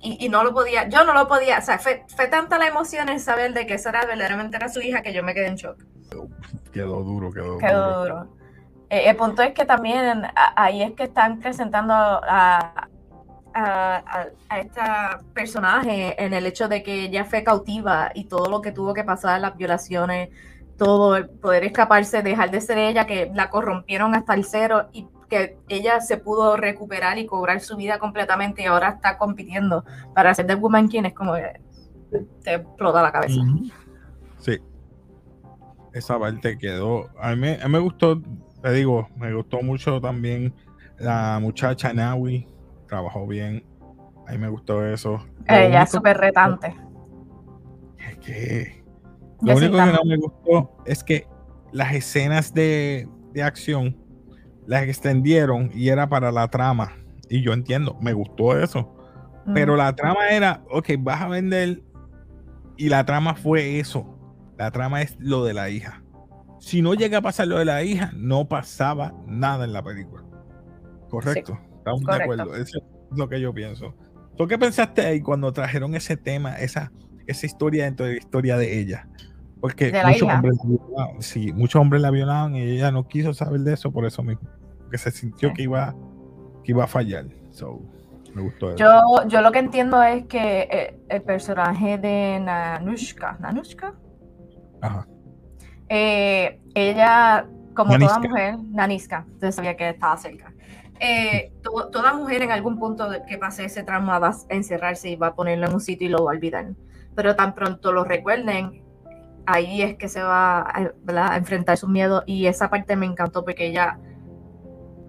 Y, 0.00 0.24
y, 0.24 0.28
no 0.28 0.44
lo 0.44 0.54
podía, 0.54 0.88
yo 0.88 1.04
no 1.04 1.12
lo 1.12 1.26
podía, 1.26 1.58
o 1.58 1.62
sea, 1.62 1.80
fue, 1.80 2.04
fue 2.14 2.28
tanta 2.28 2.56
la 2.56 2.68
emoción 2.68 3.08
en 3.08 3.18
saber 3.18 3.52
de 3.52 3.66
que 3.66 3.74
esa 3.74 3.88
era 3.88 4.06
verdaderamente 4.06 4.56
era 4.56 4.68
su 4.68 4.80
hija 4.80 5.02
que 5.02 5.12
yo 5.12 5.24
me 5.24 5.34
quedé 5.34 5.48
en 5.48 5.56
shock. 5.56 5.84
Quedó 6.72 7.02
duro, 7.02 7.32
quedó, 7.32 7.58
quedó 7.58 8.04
duro. 8.04 8.28
Eh, 8.90 9.10
el 9.10 9.16
punto 9.16 9.42
es 9.42 9.52
que 9.52 9.64
también 9.64 10.22
ahí 10.56 10.82
es 10.82 10.92
que 10.92 11.04
están 11.04 11.40
presentando 11.40 11.92
a, 11.92 12.88
a, 13.54 14.04
a, 14.48 14.58
este 14.60 14.80
personaje 15.34 16.22
en 16.22 16.32
el 16.32 16.46
hecho 16.46 16.68
de 16.68 16.82
que 16.82 17.04
ella 17.04 17.24
fue 17.24 17.42
cautiva 17.42 18.10
y 18.14 18.24
todo 18.24 18.48
lo 18.48 18.62
que 18.62 18.72
tuvo 18.72 18.94
que 18.94 19.04
pasar, 19.04 19.40
las 19.40 19.56
violaciones, 19.56 20.30
todo, 20.78 21.16
el 21.16 21.28
poder 21.28 21.64
escaparse, 21.64 22.22
dejar 22.22 22.50
de 22.50 22.60
ser 22.60 22.78
ella, 22.78 23.06
que 23.06 23.30
la 23.34 23.50
corrompieron 23.50 24.14
hasta 24.14 24.34
el 24.34 24.44
cero 24.44 24.88
y 24.92 25.06
que 25.28 25.58
ella 25.68 26.00
se 26.00 26.16
pudo 26.16 26.56
recuperar 26.56 27.18
y 27.18 27.26
cobrar 27.26 27.60
su 27.60 27.76
vida 27.76 27.98
completamente 27.98 28.62
y 28.62 28.66
ahora 28.66 28.90
está 28.90 29.18
compitiendo 29.18 29.84
para 30.14 30.34
ser 30.34 30.46
The 30.46 30.54
Woman 30.54 30.88
King, 30.88 31.04
es 31.04 31.14
como 31.14 31.34
que 31.34 31.60
te 32.42 32.54
explota 32.54 33.02
la 33.02 33.12
cabeza. 33.12 33.40
Sí, 34.38 34.58
esa 35.92 36.18
parte 36.18 36.56
quedó. 36.56 37.08
A 37.20 37.34
mí, 37.34 37.56
me 37.68 37.78
gustó, 37.78 38.20
te 38.62 38.72
digo, 38.72 39.08
me 39.16 39.34
gustó 39.34 39.62
mucho 39.62 40.00
también 40.00 40.54
la 40.98 41.38
muchacha 41.40 41.92
Nawi, 41.92 42.46
trabajó 42.86 43.26
bien. 43.26 43.64
A 44.26 44.32
mí 44.32 44.38
me 44.38 44.48
gustó 44.48 44.84
eso. 44.84 45.24
Ella 45.46 45.82
es 45.82 45.90
súper 45.90 46.18
retante. 46.18 46.74
Es 47.98 48.18
que 48.18 48.84
lo 49.40 49.56
único 49.56 49.76
que 49.76 49.92
no 49.92 50.04
me 50.04 50.16
gustó 50.16 50.76
es 50.84 51.04
que 51.04 51.26
las 51.72 51.94
escenas 51.94 52.52
de, 52.52 53.08
de 53.32 53.42
acción 53.42 53.96
las 54.68 54.84
extendieron 54.84 55.72
y 55.74 55.88
era 55.88 56.08
para 56.08 56.30
la 56.30 56.46
trama. 56.46 56.92
Y 57.28 57.42
yo 57.42 57.52
entiendo, 57.52 57.98
me 58.00 58.12
gustó 58.12 58.56
eso. 58.56 58.94
Pero 59.52 59.76
la 59.76 59.96
trama 59.96 60.28
era, 60.30 60.62
ok, 60.70 60.90
vas 61.00 61.22
a 61.22 61.28
vender 61.28 61.82
y 62.76 62.88
la 62.88 63.04
trama 63.04 63.34
fue 63.34 63.80
eso 63.80 64.18
la 64.58 64.72
trama 64.72 65.02
es 65.02 65.16
lo 65.20 65.44
de 65.44 65.54
la 65.54 65.70
hija. 65.70 66.02
Si 66.58 66.82
no 66.82 66.94
llega 66.94 67.18
a 67.18 67.22
pasar 67.22 67.46
lo 67.46 67.58
de 67.58 67.64
la 67.64 67.84
hija, 67.84 68.10
no 68.16 68.48
pasaba 68.48 69.14
nada 69.26 69.64
en 69.64 69.72
la 69.72 69.82
película. 69.82 70.24
Correcto. 71.08 71.58
Estamos 71.78 72.02
de 72.02 72.22
acuerdo. 72.22 72.56
Eso 72.56 72.78
es 72.78 73.16
lo 73.16 73.28
que 73.28 73.40
yo 73.40 73.54
pienso. 73.54 73.94
¿Tú 74.36 74.48
qué 74.48 74.58
pensaste 74.58 75.06
ahí 75.06 75.20
cuando 75.20 75.52
trajeron 75.52 75.94
ese 75.94 76.16
tema, 76.16 76.58
esa, 76.58 76.90
esa 77.28 77.46
historia 77.46 77.84
dentro 77.84 78.06
de 78.06 78.12
la 78.12 78.18
historia 78.18 78.56
de 78.56 78.80
ella? 78.80 79.08
Porque 79.60 79.92
muchos 79.92 80.28
hombres, 80.28 80.56
la 80.96 81.08
sí, 81.20 81.52
muchos 81.52 81.80
hombres 81.80 82.02
la 82.02 82.10
violaban 82.10 82.56
y 82.56 82.62
ella 82.62 82.90
no 82.90 83.06
quiso 83.06 83.34
saber 83.34 83.60
de 83.60 83.74
eso 83.74 83.92
por 83.92 84.06
eso 84.06 84.24
mismo. 84.24 84.48
Porque 84.88 84.96
se 84.96 85.10
sintió 85.10 85.52
que, 85.52 85.64
iba, 85.64 85.94
que 86.64 86.72
iba 86.72 86.84
a 86.84 86.86
fallar. 86.86 87.26
me 88.34 88.40
gustó 88.40 88.70
eso. 88.70 88.78
Yo, 88.78 89.28
yo 89.28 89.42
lo 89.42 89.52
que 89.52 89.58
entiendo 89.58 90.02
es 90.02 90.24
que 90.24 90.62
el, 90.62 90.78
eh, 90.78 91.00
el 91.10 91.22
personaje 91.22 91.98
de 91.98 92.40
Nanushka, 92.40 93.36
¿Nanushka? 93.38 93.92
Eh, 95.90 96.58
ella, 96.74 97.46
como 97.74 97.98
toda 97.98 98.18
mujer, 98.18 98.56
Naniska, 98.70 99.26
entonces 99.26 99.56
sabía 99.56 99.76
que 99.76 99.90
estaba 99.90 100.16
cerca. 100.16 100.54
Eh, 101.00 101.52
toda 101.92 102.14
mujer 102.14 102.40
en 102.40 102.50
algún 102.50 102.78
punto 102.78 103.10
que 103.28 103.36
pase 103.36 103.66
ese 103.66 103.82
trauma 103.82 104.18
va 104.18 104.28
a 104.28 104.36
encerrarse 104.48 105.10
y 105.10 105.16
va 105.16 105.26
a 105.26 105.34
ponerlo 105.34 105.66
en 105.66 105.74
un 105.74 105.80
sitio 105.80 106.08
y 106.08 106.10
lo 106.10 106.24
va 106.24 106.32
a 106.32 106.34
olvidar. 106.34 106.72
Pero 107.14 107.36
tan 107.36 107.54
pronto 107.54 107.92
lo 107.92 108.04
recuerden, 108.04 108.82
ahí 109.44 109.82
es 109.82 109.96
que 109.96 110.08
se 110.08 110.22
va 110.22 110.62
a, 110.62 111.36
enfrentar 111.36 111.76
su 111.76 111.88
miedo 111.88 112.22
y 112.24 112.46
esa 112.46 112.70
parte 112.70 112.96
me 112.96 113.04
encantó 113.04 113.44
porque 113.44 113.66
ella 113.66 113.98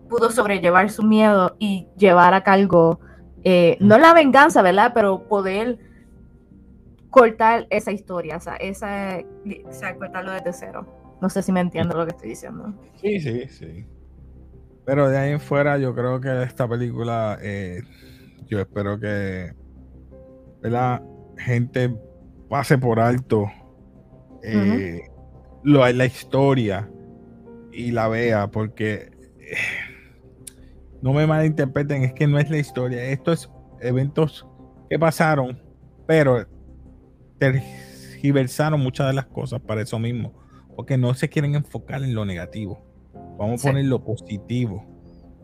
pudo 0.10 0.32
sobrellevar 0.32 0.89
su 0.89 1.04
miedo 1.04 1.56
y 1.60 1.88
llevar 1.98 2.34
a 2.34 2.44
cargo, 2.44 3.00
eh, 3.44 3.78
no 3.80 3.98
la 3.98 4.13
venganza, 4.13 4.62
¿verdad? 4.62 4.92
Pero 4.94 5.28
poder 5.28 5.80
cortar 7.10 7.68
esa 7.70 7.92
historia, 7.92 8.38
o 8.38 8.39
sea, 8.39 8.56
esa, 8.56 9.20
o 9.66 9.72
sea, 9.72 9.96
cortarlo 9.96 10.32
desde 10.32 10.54
cero. 10.54 11.18
No 11.22 11.30
sé 11.30 11.44
si 11.44 11.51
me 11.51 11.60
entiendo 11.60 11.98
lo 11.98 12.06
que 12.06 12.12
estoy 12.12 12.30
diciendo. 12.30 12.74
Sí, 13.01 13.20
sí, 13.20 13.48
sí. 13.48 13.86
Pero 14.86 15.10
de 15.10 15.18
ahí 15.18 15.32
en 15.32 15.39
fuera, 15.39 15.78
yo 15.78 15.94
creo 15.94 16.20
que 16.20 16.44
esta 16.44 16.68
película, 16.68 17.38
eh, 17.42 17.82
yo 18.48 18.60
espero 18.60 19.00
que 19.00 19.54
la 20.62 21.01
gente 21.38 21.96
pase 22.50 22.78
por 22.78 23.00
alto 23.00 23.50
eh, 24.44 25.01
lo, 25.63 25.88
la 25.92 26.06
historia 26.06 26.89
y 27.72 27.92
la 27.92 28.08
vea, 28.08 28.48
porque 28.48 29.12
eh, 29.39 29.56
no 31.01 31.13
me 31.13 31.25
malinterpreten, 31.25 32.03
es 32.03 32.13
que 32.13 32.27
no 32.27 32.39
es 32.39 32.50
la 32.50 32.58
historia, 32.58 33.03
estos 33.06 33.50
eventos 33.79 34.46
que 34.89 35.00
pasaron, 35.00 35.62
pero 36.06 36.46
tergiversaron 37.38 38.79
muchas 38.82 39.08
de 39.08 39.13
las 39.13 39.25
cosas 39.27 39.62
para 39.62 39.82
eso 39.82 40.00
mismo, 40.00 40.34
porque 40.75 40.98
no 40.98 41.13
se 41.13 41.29
quieren 41.29 41.56
enfocar 41.56 42.03
en 42.03 42.13
lo 42.13 42.25
negativo. 42.25 42.84
Vamos 43.38 43.63
a 43.63 43.70
poner 43.70 43.86
lo 43.86 44.03
positivo. 44.03 44.86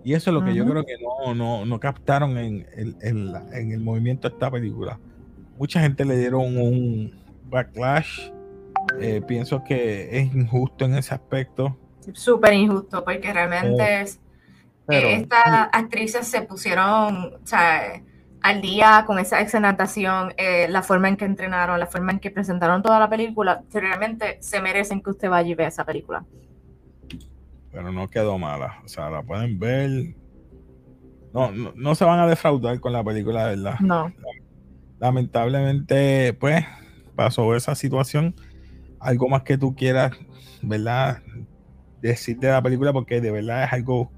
Y 0.04 0.14
eso 0.14 0.30
es 0.30 0.34
lo 0.36 0.46
que 0.46 0.54
yo 0.54 0.66
creo 0.70 0.86
que 0.86 0.98
no, 1.34 1.66
no, 1.66 1.80
captaron 1.80 2.38
en 2.38 2.68
el, 2.76 2.96
en, 3.02 3.72
el, 3.72 3.80
movimiento 3.80 4.30
de 4.30 4.36
esta 4.36 4.52
película. 4.52 5.00
Mucha 5.58 5.80
gente 5.80 6.06
le 6.06 6.16
dieron 6.18 6.58
un 6.58 7.12
backlash. 7.50 8.30
Eh, 9.02 9.22
pienso 9.28 9.64
que 9.64 10.20
es 10.20 10.36
injusto 10.36 10.86
en 10.86 10.96
ese 10.96 11.16
aspecto. 11.16 11.76
Súper 12.14 12.54
injusto, 12.54 13.04
porque 13.04 13.34
realmente 13.34 13.84
eh, 13.84 14.02
es, 14.02 14.20
estas 14.88 15.70
actrices 15.72 16.28
se 16.28 16.42
pusieron, 16.42 17.36
o 17.36 17.48
sea, 17.48 18.02
al 18.42 18.62
día 18.62 19.06
con 19.08 19.18
esa 19.18 19.42
exenatación, 19.42 20.34
eh, 20.38 20.68
la 20.70 20.84
forma 20.84 21.10
en 21.10 21.18
que 21.18 21.26
entrenaron, 21.26 21.80
la 21.80 21.88
forma 21.88 22.12
en 22.12 22.20
que 22.20 22.30
presentaron 22.30 22.84
toda 22.84 23.00
la 23.00 23.10
película, 23.10 23.64
realmente 23.74 24.38
se 24.42 24.62
merecen 24.62 25.02
que 25.02 25.10
usted 25.10 25.30
vaya 25.30 25.50
y 25.50 25.56
vea 25.56 25.68
esa 25.68 25.84
película. 25.84 26.24
Pero 27.72 27.92
no 27.92 28.08
quedó 28.08 28.38
mala, 28.38 28.82
o 28.86 28.88
sea, 28.88 29.10
la 29.10 29.24
pueden 29.24 29.58
ver. 29.58 30.16
No, 31.34 31.52
no, 31.52 31.96
se 31.96 32.06
van 32.06 32.20
a 32.20 32.28
defraudar 32.28 32.80
con 32.80 32.94
la 32.94 33.04
película, 33.04 33.48
¿verdad? 33.48 33.80
No. 33.80 34.14
Lamentablemente, 35.00 36.34
pues, 36.34 36.64
pasó 37.16 37.56
esa 37.56 37.76
situación. 37.76 38.36
Algo 39.00 39.28
más 39.28 39.42
que 39.42 39.58
tú 39.58 39.76
quieras, 39.76 40.12
¿verdad? 40.62 41.22
Decir 42.00 42.38
de 42.38 42.50
la 42.50 42.62
película, 42.62 42.94
porque 42.94 43.20
de 43.20 43.32
verdad 43.32 43.64
es 43.64 43.74
algo 43.74 44.12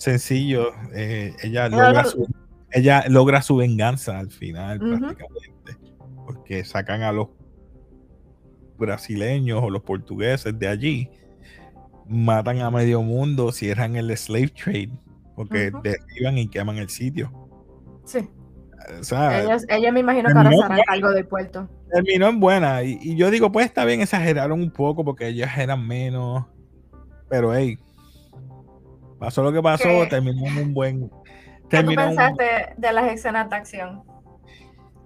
sencillo. 0.00 0.72
Eh, 0.94 1.34
ella 1.42 1.68
logra 1.68 2.04
su 2.04 2.26
ella 2.72 3.04
logra 3.08 3.42
su 3.42 3.56
venganza 3.56 4.18
al 4.18 4.30
final, 4.30 4.78
prácticamente, 4.78 5.76
porque 6.24 6.64
sacan 6.64 7.02
a 7.02 7.12
los 7.12 7.28
brasileños 8.78 9.60
o 9.62 9.70
los 9.70 9.82
portugueses 9.82 10.56
de 10.58 10.68
allí, 10.68 11.10
matan 12.08 12.60
a 12.60 12.70
medio 12.70 13.02
mundo, 13.02 13.50
cierran 13.50 13.96
el 13.96 14.16
slave 14.16 14.48
trade, 14.48 14.90
porque 15.34 15.72
derriban 15.82 16.38
y 16.38 16.48
queman 16.48 16.78
el 16.78 16.88
sitio. 16.88 17.32
Sí. 18.04 18.28
ella 19.68 19.92
me 19.92 20.00
imagino 20.00 20.30
que 20.30 20.38
ahora 20.38 20.50
será 20.50 20.78
algo 20.86 21.10
del 21.10 21.26
puerto. 21.26 21.68
Terminó 21.92 22.28
en 22.28 22.38
buena. 22.38 22.84
Y, 22.84 23.16
yo 23.16 23.30
digo, 23.32 23.50
pues 23.50 23.66
está 23.66 23.84
bien, 23.84 24.00
exageraron 24.00 24.62
un 24.62 24.70
poco 24.70 25.04
porque 25.04 25.26
ellas 25.26 25.58
eran 25.58 25.86
menos. 25.86 26.46
Pero 27.28 27.52
hey, 27.54 27.78
pasó 29.20 29.44
lo 29.44 29.52
que 29.52 29.62
pasó, 29.62 29.88
terminó 30.08 30.46
en 30.46 30.58
un 30.58 30.74
buen 30.74 31.10
¿Qué 31.70 31.84
tú 31.84 31.94
pensaste 31.94 32.74
de 32.76 32.92
las 32.92 33.12
escenas 33.12 33.48
de 33.48 33.56
acción? 33.56 34.02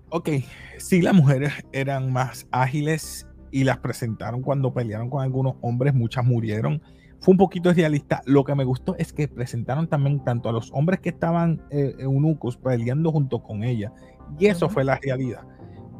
Ok, 0.09 0.31
sí, 0.79 1.03
las 1.03 1.13
mujeres 1.13 1.53
eran 1.73 2.11
más 2.11 2.49
ágiles 2.51 3.29
y 3.51 3.65
las 3.65 3.79
presentaron 3.79 4.41
cuando 4.41 4.73
pelearon 4.73 5.11
con 5.11 5.23
algunos 5.23 5.57
hombres, 5.61 5.93
muchas 5.93 6.25
murieron. 6.25 6.81
Fue 7.21 7.33
un 7.33 7.39
poquito 7.39 7.73
realista. 7.73 8.23
Lo 8.25 8.45
que 8.45 8.55
me 8.55 8.65
gustó 8.65 8.97
es 8.97 9.13
que 9.13 9.29
presentaron 9.29 9.89
también 9.89 10.25
tanto 10.25 10.49
a 10.49 10.53
los 10.53 10.71
hombres 10.73 11.01
que 11.01 11.11
estaban 11.11 11.63
eh, 11.71 11.95
eunucos 11.99 12.57
peleando 12.57 13.13
junto 13.13 13.43
con 13.43 13.63
ella. 13.63 13.93
Y 14.39 14.47
eso 14.47 14.69
fue 14.69 14.85
la 14.85 14.97
realidad. 14.97 15.43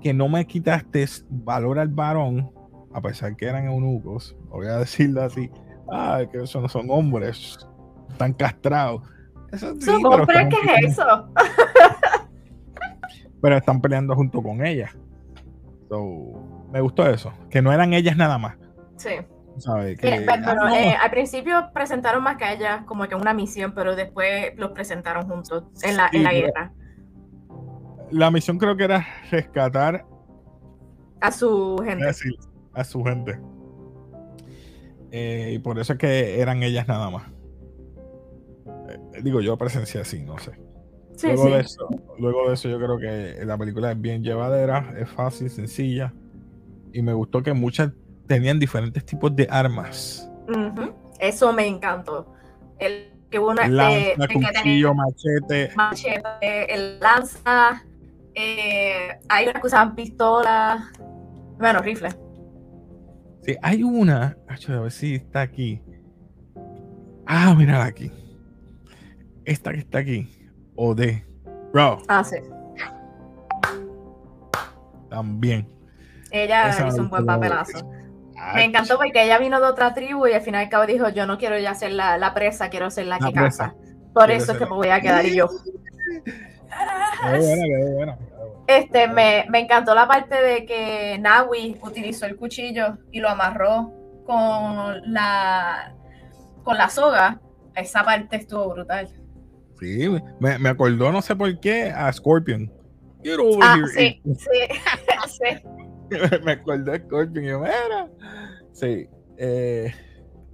Que 0.01 0.15
no 0.15 0.29
me 0.29 0.47
quitaste 0.47 1.07
valor 1.29 1.79
al 1.79 1.89
varón, 1.89 2.51
a 2.93 3.03
pesar 3.03 3.37
que 3.37 3.47
eran 3.47 3.67
eunucos, 3.67 4.37
voy 4.49 4.67
a 4.67 4.79
decirlo 4.79 5.23
así. 5.23 5.51
Ah, 5.93 6.23
que 6.31 6.43
eso 6.43 6.61
no 6.61 6.69
son 6.69 6.87
hombres, 6.89 7.59
están 8.15 8.33
castrados 8.33 9.03
eso 9.53 9.73
pero 10.27 10.27
¿qué 10.27 10.57
es 10.85 10.93
eso? 10.93 11.29
pero 13.41 13.57
están 13.57 13.81
peleando 13.81 14.15
junto 14.17 14.43
con 14.43 14.65
ella. 14.67 14.91
me 16.73 16.81
gustó 16.81 17.09
eso. 17.09 17.33
Que 17.51 17.63
no 17.63 17.73
eran 17.73 17.93
ellas 17.93 18.17
nada 18.17 18.39
más. 18.39 18.57
Sí. 18.97 19.11
¿sabes? 19.59 19.99
Que, 20.01 20.25
pero, 20.27 20.33
ah, 20.47 20.55
no, 20.55 20.75
eh, 20.75 20.97
al 21.01 21.11
principio 21.11 21.71
presentaron 21.73 22.23
más 22.25 22.37
que 22.37 22.53
ella 22.53 22.85
como 22.87 23.07
que 23.07 23.15
una 23.15 23.33
misión, 23.33 23.73
pero 23.75 23.95
después 23.95 24.53
los 24.57 24.73
presentaron 24.73 25.29
juntos 25.29 25.65
en 25.83 25.97
la, 25.97 26.09
Sí, 26.11 26.17
en 26.17 26.23
la 26.25 26.31
pero- 26.31 26.47
guerra. 26.47 26.73
la 28.11 28.31
misión 28.33 28.59
creo 28.59 28.77
que 28.77 28.85
era 28.85 29.07
rescatar 29.31 30.05
A 31.21 31.31
su 31.31 31.81
gente. 31.85 32.05
A 32.75 32.83
su 32.83 33.05
gente. 33.05 33.39
Eh, 35.13 35.53
y 35.55 35.59
por 35.61 35.79
eso 35.79 35.93
es 35.93 35.99
que 36.01 36.41
eran 36.41 36.65
ellas 36.65 36.89
nada 36.89 37.09
más. 37.11 37.23
Digo, 39.25 39.41
yo 39.41 39.57
presencié 39.57 40.03
así, 40.03 40.23
no 40.23 40.39
sé. 40.39 40.53
Sí, 41.17 41.29
luego, 41.29 41.45
sí. 41.45 41.51
De 41.51 41.61
eso, 41.61 41.89
luego 42.19 42.49
de 42.49 42.55
eso, 42.55 42.69
yo 42.69 42.77
creo 42.77 42.99
que 42.99 43.43
la 43.47 43.57
película 43.57 43.91
es 43.91 43.99
bien 43.99 44.23
llevadera, 44.23 44.95
es 44.99 45.09
fácil, 45.09 45.49
sencilla. 45.49 46.13
Y 46.93 47.01
me 47.01 47.15
gustó 47.15 47.43
que 47.43 47.55
muchas 47.55 47.91
tenían 48.27 48.59
diferentes 48.59 49.03
tipos 49.07 49.35
de 49.35 49.49
armas. 49.51 50.31
Eso 51.19 51.55
me 51.55 51.67
encantó. 51.67 52.35
El 52.79 53.15
que 53.31 53.39
una 53.39 53.67
Lanza, 53.67 53.99
eh, 53.99 54.15
que 54.19 54.27
tenía 54.27 54.49
cuchillo, 54.53 54.95
machete. 54.95 55.73
machete, 55.75 56.75
el 56.75 57.01
lanza, 57.01 57.83
eh, 58.35 59.09
hay 59.31 59.47
unas 59.47 59.61
que 59.63 59.67
usaban 59.67 59.95
pistolas, 59.95 60.83
bueno, 61.59 61.81
rifles. 61.81 62.15
Sí, 63.41 63.57
hay 63.63 63.83
una. 63.83 64.37
A 64.47 64.81
ver 64.81 64.93
si 64.93 65.15
está 65.15 65.41
aquí. 65.41 65.81
Ah, 67.25 67.55
mírala 67.55 67.87
aquí. 67.87 68.13
Esta 69.45 69.73
que 69.73 69.79
está 69.79 69.99
aquí. 69.99 70.29
OD. 70.77 71.23
Bro, 71.73 71.99
Ah, 72.09 72.23
sí. 72.25 72.37
también. 75.11 75.69
Ella 76.31 76.69
Esa 76.71 76.89
hizo 76.89 77.03
un 77.03 77.11
buen 77.11 77.25
papelazo. 77.27 77.89
Me 78.55 78.65
encantó 78.65 78.97
porque 78.97 79.23
ella 79.25 79.39
vino 79.39 79.61
de 79.61 79.67
otra 79.67 79.95
tribu 79.95 80.27
y 80.27 80.33
al 80.33 80.41
final 80.43 80.63
y 80.63 80.65
al 80.65 80.71
cabo 80.71 80.87
dijo, 80.87 81.09
yo 81.09 81.27
no 81.27 81.39
quiero 81.39 81.59
ya 81.59 81.75
ser 81.75 81.93
la, 81.93 82.19
la 82.19 82.35
presa, 82.35 82.69
quiero 82.69 82.91
ser 82.91 83.07
la 83.07 83.19
La 83.21 83.29
que 83.29 83.33
caza. 83.33 83.75
Por 84.13 84.27
Quiero 84.27 84.43
eso 84.43 84.53
es 84.53 84.59
que 84.59 84.65
la- 84.65 84.71
me 84.71 84.77
voy 84.77 84.89
a 84.89 85.01
quedar 85.01 85.25
y 85.25 85.37
yo. 85.37 85.49
Buena. 87.23 88.19
Este, 88.67 89.09
me, 89.09 89.45
me 89.51 89.61
encantó 89.61 89.95
la 89.95 90.07
parte 90.09 90.35
de 90.43 90.65
que 90.67 91.19
Nawi 91.21 91.79
utilizó 91.83 92.27
el 92.27 92.37
cuchillo 92.37 92.99
y 93.13 93.21
lo 93.21 93.29
amarró 93.29 93.93
con 94.27 95.13
la, 95.13 95.95
con 96.65 96.77
la 96.77 96.89
soga. 96.89 97.41
Esa 97.75 98.03
parte 98.05 98.37
estuvo 98.37 98.69
brutal. 98.73 99.09
Sí, 99.81 100.09
me, 100.41 100.59
me 100.59 100.69
acordó, 100.69 101.11
no 101.13 101.21
sé 101.23 101.35
por 101.37 101.59
qué, 101.61 101.91
a 101.91 102.13
Scorpion. 102.13 102.71
Get 103.23 103.39
over 103.39 103.59
Ah, 103.63 103.77
here. 103.77 103.89
sí, 103.89 104.21
sí, 104.35 104.49
sí. 105.29 106.39
me 106.45 106.53
acordó 106.53 106.93
a 106.93 106.97
Scorpion 106.99 107.45
y 107.45 107.49
yo, 107.49 107.61
mira. 107.61 108.09
Sí. 108.73 109.09
eh, 109.39 109.93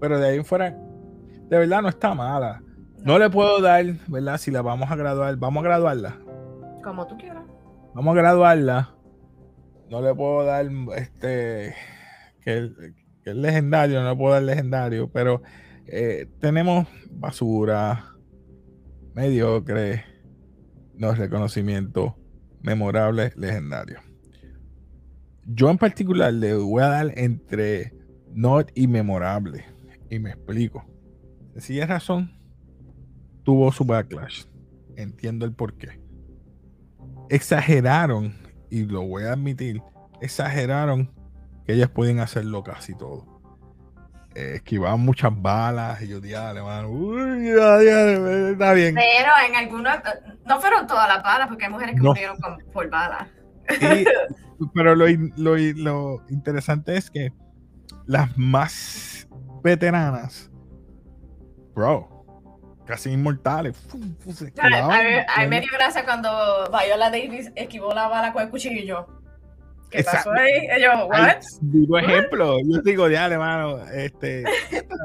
pero 0.01 0.19
de 0.19 0.29
ahí 0.29 0.37
en 0.39 0.45
fuera, 0.45 0.71
de 0.71 1.59
verdad 1.59 1.83
no 1.83 1.89
está 1.89 2.15
mala. 2.15 2.63
No 3.03 3.19
le 3.19 3.29
puedo 3.31 3.61
dar, 3.61 3.85
¿verdad? 4.09 4.39
Si 4.39 4.51
la 4.51 4.63
vamos 4.63 4.91
a 4.91 4.97
graduar, 4.97 5.37
vamos 5.37 5.61
a 5.63 5.65
graduarla. 5.65 6.19
Como 6.83 7.07
tú 7.07 7.17
quieras. 7.17 7.45
Vamos 7.95 8.13
a 8.17 8.21
graduarla. 8.21 8.95
No 9.91 10.01
le 10.01 10.15
puedo 10.15 10.45
dar 10.45 10.67
este 10.97 11.75
que, 12.45 12.71
que 13.25 13.31
es 13.31 13.37
legendario, 13.37 14.01
no 14.03 14.11
le 14.11 14.17
puedo 14.17 14.33
dar 14.35 14.43
legendario, 14.45 15.11
pero 15.11 15.43
eh, 15.87 16.27
tenemos 16.41 16.87
basura, 17.11 18.05
mediocre, 19.15 20.05
no 20.95 21.15
reconocimiento, 21.15 22.17
memorable, 22.61 23.33
legendario. 23.37 24.01
Yo 25.47 25.71
en 25.71 25.79
particular 25.79 26.33
le 26.33 26.55
voy 26.55 26.83
a 26.83 26.89
dar 26.89 27.19
entre 27.19 27.95
not 28.33 28.71
y 28.75 28.87
memorable. 28.87 29.65
Y 30.11 30.19
me 30.19 30.31
explico. 30.31 30.85
Es 31.55 31.89
razón, 31.89 32.33
tuvo 33.45 33.73
su 33.73 33.85
backlash. 33.85 34.45
Entiendo 34.97 35.47
el 35.47 35.53
porqué 35.53 36.01
exageraron, 37.31 38.35
y 38.71 38.85
lo 38.85 39.07
voy 39.07 39.23
a 39.23 39.33
admitir, 39.33 39.81
exageraron 40.21 41.11
que 41.65 41.75
ellas 41.75 41.89
pueden 41.89 42.19
hacerlo 42.19 42.63
casi 42.63 42.95
todo. 42.95 43.30
Eh, 44.35 44.53
esquivaban 44.57 45.01
muchas 45.01 45.31
balas 45.35 46.01
y 46.03 46.09
yo, 46.09 46.21
diale, 46.21 46.63
mano, 46.63 46.89
uy, 46.89 47.49
está 47.49 48.73
bien. 48.75 48.95
Pero 48.95 49.31
en 49.49 49.57
algunos, 49.57 49.95
no 50.47 50.61
fueron 50.61 50.87
todas 50.87 51.09
las 51.09 51.23
balas, 51.23 51.49
porque 51.49 51.65
hay 51.65 51.71
mujeres 51.73 51.95
que 51.97 52.01
No. 52.01 52.11
murieron 52.11 52.37
con, 52.41 52.59
por 52.73 52.89
balas. 52.89 53.27
Y- 53.81 54.05
pero 54.75 54.95
lo, 54.95 55.07
lo, 55.37 55.57
lo 55.57 56.23
interesante 56.29 56.97
es 56.97 57.11
que 57.11 57.33
las 58.07 58.37
más 58.37 59.27
veteranas, 59.65 60.51
bro, 61.75 62.25
casi 62.87 63.11
inmortales, 63.11 63.77
fu- 63.77 63.99
fu- 64.21 64.33
se 64.33 64.53
a 64.61 65.41
mí 65.43 65.47
me 65.49 65.61
dio 65.61 65.71
gracia 65.73 66.05
cuando 66.05 66.31
Viola 66.71 67.11
Davis 67.11 67.51
esquivó 67.57 67.95
la 67.95 68.07
bala 68.09 68.33
con 68.33 68.43
el 68.43 68.51
cuchillo. 68.51 69.07
¿Qué 69.91 70.05
pasó 70.05 70.31
ahí? 70.33 70.69
Ay, 70.69 70.85
¿what? 70.87 71.43
digo 71.61 71.99
ejemplo, 71.99 72.59
yo 72.65 72.81
digo, 72.83 73.09
ya, 73.09 73.27
hermano, 73.27 73.85
este, 73.93 74.45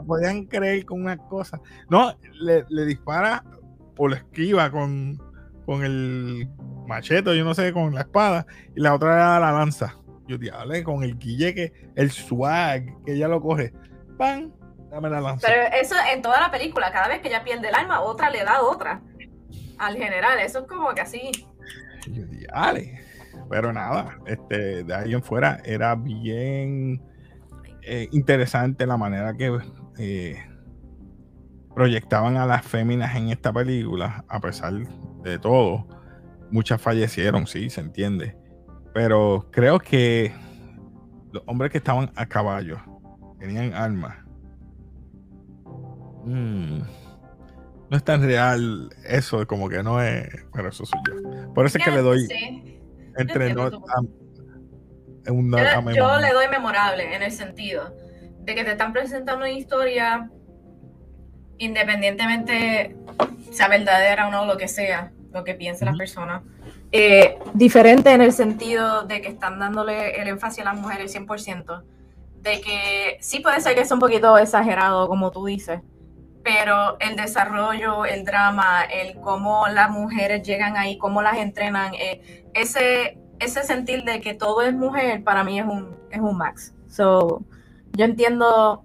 podían 0.06 0.45
creer 0.45 0.86
con 0.86 1.02
una 1.02 1.17
cosa. 1.17 1.60
No, 1.89 2.15
le, 2.39 2.65
le 2.69 2.86
dispara 2.86 3.43
por 3.95 4.12
la 4.12 4.17
esquiva 4.17 4.69
con, 4.69 5.17
con 5.65 5.84
el 5.84 6.48
machete, 6.88 7.36
yo 7.36 7.43
no 7.43 7.56
sé, 7.56 7.74
con 7.74 7.93
la 7.95 8.02
espada, 8.02 8.45
y 8.76 8.82
la 8.82 8.93
otra 8.93 9.12
le 9.12 9.15
da 9.15 9.39
la 9.39 9.52
lanza. 9.52 9.98
Yo 10.28 10.38
diable, 10.38 10.84
con 10.84 11.04
el 11.04 11.17
guilleque, 11.17 11.71
el 11.95 12.12
swag, 12.12 13.04
que 13.06 13.13
ella 13.13 13.28
lo 13.28 13.41
coge. 13.41 13.74
¡Pam! 14.17 14.52
Dame 14.89 15.10
la 15.10 15.21
lanza. 15.21 15.48
Pero 15.48 15.63
eso 15.76 15.95
en 16.12 16.21
toda 16.21 16.39
la 16.39 16.52
película, 16.52 16.91
cada 16.91 17.08
vez 17.08 17.21
que 17.21 17.28
ella 17.28 17.43
pierde 17.43 17.69
el 17.69 17.76
alma, 17.76 18.02
otra 18.02 18.30
le 18.30 18.43
da 18.43 18.62
otra 18.62 19.02
al 19.78 19.98
general. 19.98 20.39
Eso 20.39 20.60
es 20.60 20.67
como 20.67 20.93
que 20.93 21.02
así. 21.02 21.32
Yo. 22.08 22.24
Pero 23.50 23.71
nada, 23.74 24.17
este, 24.26 24.84
de 24.84 24.93
ahí 24.93 25.13
en 25.13 25.24
fuera 25.24 25.62
era 25.65 25.95
bien 25.95 27.02
eh, 27.84 28.10
interesante 28.12 28.88
la 28.88 28.98
manera 28.98 29.36
que 29.38 29.58
eh, 30.00 30.43
proyectaban 31.76 32.38
a 32.38 32.45
las 32.45 32.65
féminas 32.65 33.15
en 33.15 33.30
esta 33.30 33.54
película, 33.54 34.26
a 34.28 34.39
pesar 34.39 34.74
de 35.24 35.38
todo. 35.38 35.88
Muchas 36.50 36.82
fallecieron, 36.82 37.45
sí, 37.48 37.69
se 37.69 37.82
entiende. 37.82 38.36
Pero 38.93 39.48
creo 39.52 39.80
que 39.80 40.34
los 41.32 41.43
hombres 41.45 41.71
que 41.71 41.78
estaban 41.78 42.12
a 42.15 42.26
caballo 42.26 42.80
tenían 43.39 43.74
armas. 43.74 44.17
Mm, 46.24 46.80
no 47.89 47.98
es 47.98 48.04
tan 48.04 48.24
real 48.24 48.89
eso, 49.06 49.45
como 49.45 49.69
que 49.69 49.84
no 49.84 50.02
es. 50.02 50.28
Pero 50.54 50.69
eso 50.69 50.86
soy 50.86 51.00
yo. 51.08 51.54
Por 51.54 51.65
eso 51.65 51.78
es 51.78 51.84
que 51.84 51.91
le 51.91 52.02
doy 52.02 52.26
Sí. 52.26 52.64
Entre 53.17 53.47
entiendo 53.47 53.63
no 53.63 53.71
tu 53.71 53.86
a, 55.28 55.32
un 55.32 55.49
not 55.49 55.62
Yo, 55.62 55.80
a 55.80 55.93
yo 55.93 56.17
le 56.19 56.34
doy 56.34 56.47
memorable 56.49 57.15
en 57.15 57.23
el 57.23 57.32
sentido 57.32 57.95
de 58.39 58.56
que 58.56 58.63
te 58.63 58.71
están 58.71 58.93
presentando 58.93 59.38
una 59.38 59.51
historia 59.51 60.30
independientemente 61.58 62.95
sea 63.51 63.67
verdadera 63.67 64.28
o 64.28 64.32
no, 64.32 64.45
lo 64.45 64.58
que 64.58 64.67
sea, 64.67 65.12
lo 65.32 65.43
que 65.43 65.54
piense 65.54 65.86
la 65.86 65.91
Ujú. 65.91 65.99
persona. 65.99 66.43
Eh, 66.91 67.38
diferente 67.54 68.12
en 68.12 68.21
el 68.21 68.34
sentido 68.34 69.04
de 69.04 69.21
que 69.21 69.30
están 69.30 69.60
dándole 69.60 70.21
el 70.21 70.28
énfasis 70.28 70.60
a 70.60 70.65
las 70.65 70.75
mujeres 70.75 71.12
100%, 71.15 71.84
de 72.41 72.62
que 72.62 73.17
sí 73.21 73.39
puede 73.39 73.60
ser 73.62 73.75
que 73.75 73.82
es 73.82 73.91
un 73.91 73.99
poquito 73.99 74.38
exagerado, 74.38 75.08
como 75.08 75.32
tú 75.32 75.45
dices, 75.45 75.82
pero 76.43 76.97
el 76.99 77.15
desarrollo, 77.15 78.06
el 78.06 78.23
drama, 78.23 78.84
el 78.84 79.15
cómo 79.19 79.67
las 79.67 79.89
mujeres 79.89 80.43
llegan 80.43 80.78
ahí, 80.78 80.97
cómo 80.97 81.23
las 81.23 81.38
entrenan, 81.38 81.93
eh, 81.95 82.45
ese, 82.56 83.20
ese 83.39 83.63
sentir 83.63 84.04
de 84.04 84.22
que 84.22 84.34
todo 84.34 84.62
es 84.63 84.74
mujer, 84.74 85.24
para 85.24 85.44
mí 85.44 85.60
es 85.60 85.65
un, 85.65 85.96
es 86.10 86.20
un 86.20 86.38
max. 86.38 86.74
So, 86.88 87.44
yo 87.94 88.06
entiendo 88.06 88.84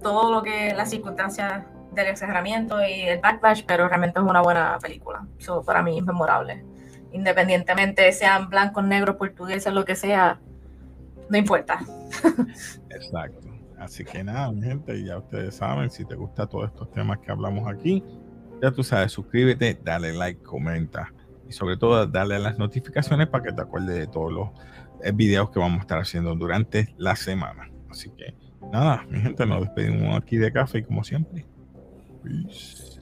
todo 0.00 0.32
lo 0.32 0.42
que 0.42 0.72
las 0.74 0.90
circunstancias 0.90 1.64
del 1.92 2.06
exageramiento 2.06 2.80
y 2.82 3.02
el 3.02 3.20
backlash, 3.20 3.64
pero 3.66 3.88
realmente 3.88 4.18
es 4.20 4.24
una 4.24 4.40
buena 4.40 4.78
película. 4.80 5.26
So, 5.38 5.62
para 5.62 5.82
mí 5.82 5.98
es 5.98 6.04
memorable. 6.04 6.64
Independientemente 7.12 8.10
sean 8.12 8.48
blancos, 8.48 8.84
negros, 8.84 9.16
portugueses, 9.16 9.72
lo 9.72 9.84
que 9.84 9.96
sea, 9.96 10.40
no 11.28 11.36
importa. 11.36 11.80
Exacto. 12.90 13.48
Así 13.78 14.04
que 14.04 14.22
nada, 14.22 14.50
mi 14.52 14.62
gente, 14.62 15.04
ya 15.04 15.18
ustedes 15.18 15.56
saben, 15.56 15.90
si 15.90 16.04
te 16.04 16.14
gustan 16.14 16.48
todos 16.48 16.70
estos 16.70 16.90
temas 16.92 17.18
que 17.18 17.30
hablamos 17.30 17.68
aquí, 17.68 18.04
ya 18.62 18.70
tú 18.70 18.82
sabes, 18.82 19.12
suscríbete, 19.12 19.78
dale 19.82 20.12
like, 20.12 20.42
comenta 20.42 21.12
sobre 21.54 21.76
todo 21.76 22.06
dale 22.06 22.36
a 22.36 22.38
las 22.38 22.58
notificaciones 22.58 23.28
para 23.28 23.44
que 23.44 23.52
te 23.52 23.62
acuerdes 23.62 23.96
de 23.96 24.06
todos 24.06 24.32
los 24.32 24.48
eh, 25.02 25.12
videos 25.12 25.50
que 25.50 25.58
vamos 25.58 25.78
a 25.78 25.82
estar 25.82 25.98
haciendo 25.98 26.34
durante 26.34 26.94
la 26.98 27.16
semana. 27.16 27.70
Así 27.90 28.10
que 28.10 28.34
nada, 28.72 29.04
mi 29.08 29.20
gente, 29.20 29.46
nos 29.46 29.60
despedimos 29.62 30.16
aquí 30.16 30.36
de 30.36 30.52
café 30.52 30.78
y 30.78 30.82
como 30.84 31.04
siempre. 31.04 31.46
Peace. 32.22 32.94